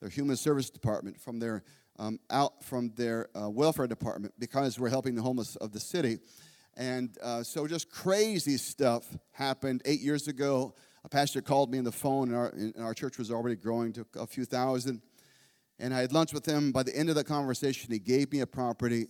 Their 0.00 0.10
human 0.10 0.36
service 0.36 0.70
department 0.70 1.20
from 1.20 1.38
their 1.38 1.62
um, 1.98 2.20
out 2.30 2.62
from 2.62 2.92
their 2.96 3.28
uh, 3.36 3.50
welfare 3.50 3.86
department 3.86 4.34
because 4.38 4.78
we're 4.78 4.90
helping 4.90 5.14
the 5.14 5.22
homeless 5.22 5.56
of 5.56 5.72
the 5.72 5.80
city. 5.80 6.18
And 6.76 7.16
uh, 7.22 7.42
so 7.42 7.66
just 7.66 7.90
crazy 7.90 8.56
stuff 8.56 9.04
happened 9.32 9.82
eight 9.84 10.00
years 10.00 10.28
ago. 10.28 10.74
A 11.04 11.08
pastor 11.08 11.40
called 11.40 11.72
me 11.72 11.78
on 11.78 11.84
the 11.84 11.92
phone, 11.92 12.28
and 12.28 12.36
our, 12.36 12.48
and 12.50 12.74
our 12.80 12.94
church 12.94 13.18
was 13.18 13.32
already 13.32 13.56
growing 13.56 13.92
to 13.94 14.06
a 14.16 14.26
few 14.26 14.44
thousand. 14.44 15.02
And 15.80 15.92
I 15.92 16.00
had 16.00 16.12
lunch 16.12 16.32
with 16.32 16.46
him. 16.46 16.70
By 16.70 16.84
the 16.84 16.96
end 16.96 17.08
of 17.08 17.16
the 17.16 17.24
conversation, 17.24 17.92
he 17.92 17.98
gave 17.98 18.32
me 18.32 18.40
a 18.40 18.46
property 18.46 19.08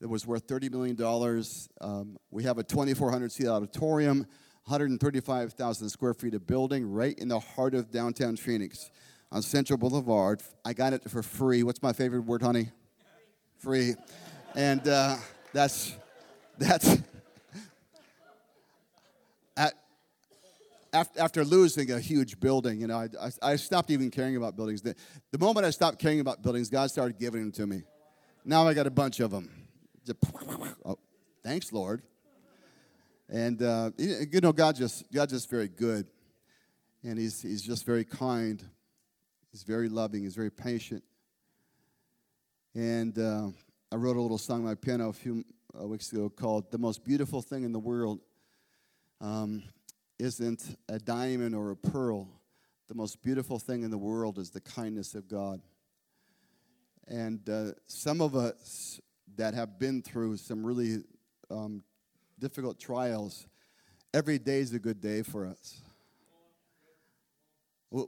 that 0.00 0.08
was 0.08 0.26
worth 0.26 0.46
$30 0.46 0.70
million. 0.70 1.44
Um, 1.80 2.16
we 2.30 2.44
have 2.44 2.58
a 2.58 2.64
2,400 2.64 3.30
seat 3.32 3.46
auditorium, 3.46 4.26
135,000 4.66 5.90
square 5.90 6.14
feet 6.14 6.32
of 6.32 6.46
building 6.46 6.90
right 6.90 7.18
in 7.18 7.28
the 7.28 7.38
heart 7.38 7.74
of 7.74 7.90
downtown 7.90 8.34
Phoenix 8.36 8.90
on 9.30 9.42
Central 9.42 9.76
Boulevard. 9.76 10.42
I 10.64 10.72
got 10.72 10.94
it 10.94 11.08
for 11.10 11.22
free. 11.22 11.62
What's 11.62 11.82
my 11.82 11.92
favorite 11.92 12.22
word, 12.22 12.40
honey? 12.40 12.70
Free. 13.58 13.94
And 14.54 14.86
uh, 14.88 15.16
that's, 15.52 15.94
that's, 16.56 16.98
at, 19.56 19.74
after 20.94 21.44
losing 21.44 21.90
a 21.90 22.00
huge 22.00 22.40
building, 22.40 22.80
you 22.80 22.86
know, 22.86 23.06
I, 23.20 23.30
I, 23.42 23.56
stopped 23.56 23.90
even 23.90 24.10
caring 24.10 24.36
about 24.36 24.56
buildings. 24.56 24.80
The, 24.80 24.94
the 25.30 25.38
moment 25.38 25.66
I 25.66 25.70
stopped 25.70 25.98
caring 25.98 26.20
about 26.20 26.42
buildings, 26.42 26.70
God 26.70 26.90
started 26.90 27.18
giving 27.18 27.40
them 27.40 27.52
to 27.52 27.66
me. 27.66 27.82
Now 28.44 28.66
I 28.66 28.72
got 28.72 28.86
a 28.86 28.90
bunch 28.90 29.20
of 29.20 29.30
them. 29.30 29.50
Oh, 30.84 30.98
thanks, 31.42 31.72
Lord. 31.72 32.02
And 33.28 33.62
uh, 33.62 33.90
you 33.96 34.40
know, 34.40 34.52
God 34.52 34.76
just 34.76 35.04
God 35.12 35.28
just 35.28 35.48
very 35.50 35.68
good, 35.68 36.06
and 37.02 37.18
He's 37.18 37.40
He's 37.40 37.62
just 37.62 37.86
very 37.86 38.04
kind. 38.04 38.62
He's 39.54 39.62
very 39.62 39.88
loving, 39.88 40.24
he's 40.24 40.34
very 40.34 40.50
patient. 40.50 41.04
And 42.74 43.16
uh, 43.16 43.50
I 43.92 43.94
wrote 43.94 44.16
a 44.16 44.20
little 44.20 44.36
song 44.36 44.62
on 44.62 44.64
my 44.64 44.74
piano 44.74 45.10
a 45.10 45.12
few 45.12 45.44
uh, 45.80 45.86
weeks 45.86 46.10
ago 46.12 46.28
called 46.28 46.72
The 46.72 46.78
Most 46.78 47.04
Beautiful 47.04 47.40
Thing 47.40 47.62
in 47.62 47.70
the 47.70 47.78
World 47.78 48.18
um, 49.20 49.62
Isn't 50.18 50.76
a 50.88 50.98
Diamond 50.98 51.54
or 51.54 51.70
a 51.70 51.76
Pearl. 51.76 52.28
The 52.88 52.96
most 52.96 53.22
beautiful 53.22 53.60
thing 53.60 53.84
in 53.84 53.92
the 53.92 53.96
world 53.96 54.40
is 54.40 54.50
the 54.50 54.60
kindness 54.60 55.14
of 55.14 55.28
God. 55.28 55.60
And 57.06 57.48
uh, 57.48 57.74
some 57.86 58.20
of 58.20 58.34
us 58.34 59.00
that 59.36 59.54
have 59.54 59.78
been 59.78 60.02
through 60.02 60.38
some 60.38 60.66
really 60.66 61.04
um, 61.48 61.84
difficult 62.38 62.78
trials, 62.78 63.46
every 64.12 64.38
day 64.38 64.60
is 64.60 64.72
a 64.72 64.78
good 64.78 65.00
day 65.00 65.22
for 65.22 65.46
us 65.46 65.80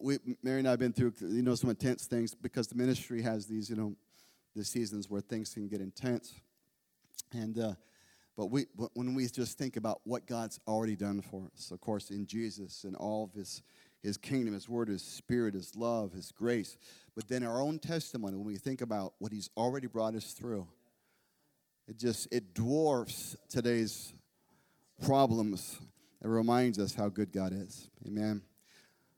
we, 0.01 0.19
Mary 0.43 0.59
and 0.59 0.67
I 0.67 0.73
have 0.73 0.81
been 0.81 0.93
through, 0.93 1.13
you 1.21 1.43
know, 1.43 1.55
some 1.55 1.71
intense 1.71 2.07
things 2.07 2.35
because 2.35 2.67
the 2.67 2.75
ministry 2.75 3.23
has 3.23 3.47
these, 3.47 3.71
you 3.71 3.77
know, 3.77 3.95
the 4.55 4.65
seasons 4.65 5.09
where 5.09 5.21
things 5.21 5.55
can 5.55 5.69
get 5.69 5.81
intense. 5.81 6.35
And 7.33 7.59
uh, 7.59 7.75
but 8.37 8.47
we 8.47 8.67
when 8.95 9.15
we 9.15 9.27
just 9.27 9.59
think 9.59 9.77
about 9.77 10.01
what 10.05 10.27
God's 10.27 10.59
already 10.67 10.97
done 10.97 11.23
for 11.23 11.49
us, 11.55 11.71
of 11.71 11.81
course, 11.81 12.11
in 12.11 12.27
Jesus 12.27 12.85
and 12.85 12.97
all 12.97 13.25
of 13.25 13.33
His 13.33 13.63
His 14.03 14.17
kingdom, 14.17 14.55
His 14.55 14.69
Word, 14.69 14.89
His 14.89 15.03
Spirit, 15.03 15.55
His 15.55 15.77
love, 15.77 16.13
His 16.13 16.33
grace, 16.33 16.77
but 17.15 17.29
then 17.29 17.45
our 17.45 17.61
own 17.61 17.79
testimony 17.79 18.37
when 18.37 18.47
we 18.47 18.57
think 18.57 18.81
about 18.81 19.15
what 19.19 19.33
He's 19.33 19.51
already 19.57 19.87
brought 19.87 20.15
us 20.15 20.33
through, 20.33 20.67
it 21.87 21.99
just 21.99 22.29
it 22.33 22.55
dwarfs 22.55 23.37
today's 23.49 24.13
problems. 25.05 25.79
It 26.23 26.29
reminds 26.29 26.79
us 26.79 26.95
how 26.95 27.09
good 27.09 27.33
God 27.33 27.53
is. 27.53 27.91
Amen. 28.07 28.43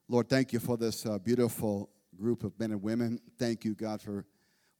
Lord, 0.08 0.28
thank 0.28 0.52
you 0.52 0.58
for 0.58 0.76
this 0.76 1.06
uh, 1.06 1.18
beautiful 1.18 1.90
group 2.16 2.44
of 2.44 2.58
men 2.58 2.72
and 2.72 2.82
women. 2.82 3.20
Thank 3.38 3.64
you, 3.64 3.74
God, 3.74 4.00
for 4.00 4.26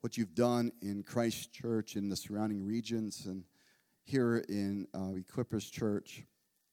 what 0.01 0.17
you've 0.17 0.35
done 0.35 0.73
in 0.83 1.03
Christchurch 1.03 1.97
in 1.97 2.09
the 2.09 2.17
surrounding 2.17 2.65
regions 2.65 3.27
and 3.27 3.45
here 4.05 4.39
in 4.49 4.87
uh, 4.95 5.13
Equippers 5.15 5.71
Church. 5.71 6.25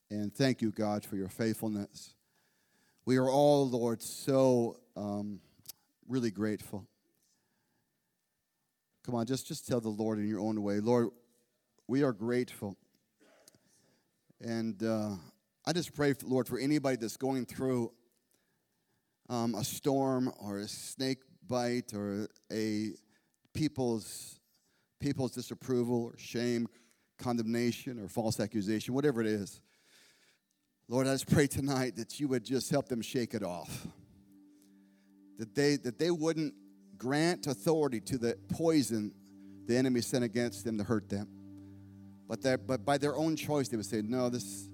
And 0.09 0.33
thank 0.33 0.61
you, 0.61 0.71
God, 0.71 1.03
for 1.03 1.15
your 1.15 1.29
faithfulness. 1.29 2.13
We 3.05 3.17
are 3.17 3.29
all, 3.29 3.69
Lord, 3.69 4.01
so 4.01 4.77
um, 4.95 5.39
really 6.07 6.31
grateful. 6.31 6.87
Come 9.05 9.15
on, 9.15 9.25
just, 9.25 9.47
just 9.47 9.67
tell 9.67 9.81
the 9.81 9.89
Lord 9.89 10.17
in 10.17 10.27
your 10.27 10.39
own 10.39 10.63
way. 10.63 10.79
Lord, 10.79 11.09
we 11.87 12.03
are 12.03 12.13
grateful. 12.13 12.77
And 14.41 14.81
uh, 14.83 15.11
I 15.65 15.73
just 15.73 15.95
pray, 15.95 16.13
Lord, 16.23 16.47
for 16.47 16.59
anybody 16.59 16.97
that's 16.97 17.17
going 17.17 17.45
through 17.45 17.91
um, 19.29 19.55
a 19.55 19.63
storm 19.63 20.31
or 20.39 20.59
a 20.59 20.67
snake 20.67 21.19
bite 21.47 21.93
or 21.93 22.27
a 22.51 22.91
people's 23.53 24.39
people's 24.99 25.31
disapproval 25.31 26.05
or 26.05 26.17
shame, 26.17 26.67
condemnation 27.17 27.99
or 27.99 28.07
false 28.07 28.39
accusation, 28.39 28.93
whatever 28.93 29.21
it 29.21 29.27
is. 29.27 29.61
Lord, 30.87 31.07
I 31.07 31.13
just 31.13 31.29
pray 31.29 31.47
tonight 31.47 31.95
that 31.95 32.19
you 32.19 32.27
would 32.27 32.43
just 32.43 32.69
help 32.69 32.87
them 32.87 33.01
shake 33.01 33.33
it 33.33 33.43
off. 33.43 33.87
That 35.37 35.55
they 35.55 35.77
that 35.77 35.97
they 35.97 36.11
wouldn't 36.11 36.53
grant 36.97 37.47
authority 37.47 37.99
to 38.01 38.17
the 38.17 38.37
poison 38.49 39.13
the 39.67 39.75
enemy 39.75 40.01
sent 40.01 40.23
against 40.23 40.63
them 40.63 40.77
to 40.77 40.83
hurt 40.83 41.09
them. 41.09 41.27
But 42.27 42.67
but 42.67 42.85
by 42.85 42.97
their 42.97 43.15
own 43.15 43.35
choice 43.35 43.69
they 43.69 43.77
would 43.77 43.85
say, 43.85 44.01
No, 44.01 44.29
this 44.29 44.69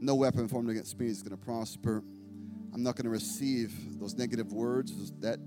no 0.00 0.14
weapon 0.14 0.48
formed 0.48 0.70
against 0.70 0.98
me 0.98 1.06
is 1.06 1.22
going 1.22 1.36
to 1.36 1.44
prosper. 1.44 2.02
I'm 2.74 2.82
not 2.82 2.96
going 2.96 3.04
to 3.04 3.10
receive 3.10 3.98
those 3.98 4.14
negative 4.14 4.52
words, 4.52 5.12
that 5.20 5.38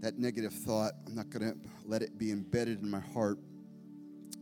that 0.00 0.18
negative 0.18 0.52
thought. 0.52 0.92
I'm 1.06 1.14
not 1.14 1.30
going 1.30 1.50
to 1.50 1.58
let 1.86 2.02
it 2.02 2.18
be 2.18 2.30
embedded 2.30 2.82
in 2.82 2.90
my 2.90 3.00
heart. 3.00 3.38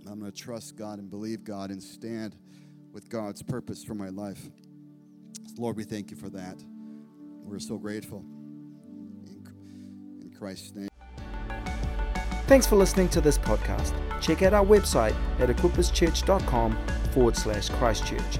I'm 0.09 0.19
going 0.19 0.33
to 0.33 0.37
trust 0.37 0.77
God 0.77 0.99
and 0.99 1.09
believe 1.09 1.45
God 1.45 1.71
and 1.71 1.81
stand 1.81 2.37
with 2.93 3.09
God's 3.09 3.43
purpose 3.43 3.85
for 3.85 3.95
my 3.95 4.09
life. 4.09 4.51
Lord, 5.57 5.77
we 5.77 5.85
thank 5.85 6.11
you 6.11 6.17
for 6.17 6.29
that. 6.31 6.63
We're 7.45 7.61
so 7.61 7.79
grateful. 7.79 8.25
In, 9.27 9.47
in 10.21 10.35
Christ's 10.37 10.75
name. 10.75 10.92
Thanks 12.47 12.67
for 12.67 12.77
listening 12.77 13.09
to 13.11 13.21
this 13.21 13.39
podcast. 13.39 13.93
Check 14.21 14.43
out 14.43 14.53
our 14.53 14.65
website 14.65 15.15
at 15.41 15.49
equipperschurch.com 15.49 16.77
forward 17.13 17.37
slash 17.37 17.69
Christchurch 17.71 18.39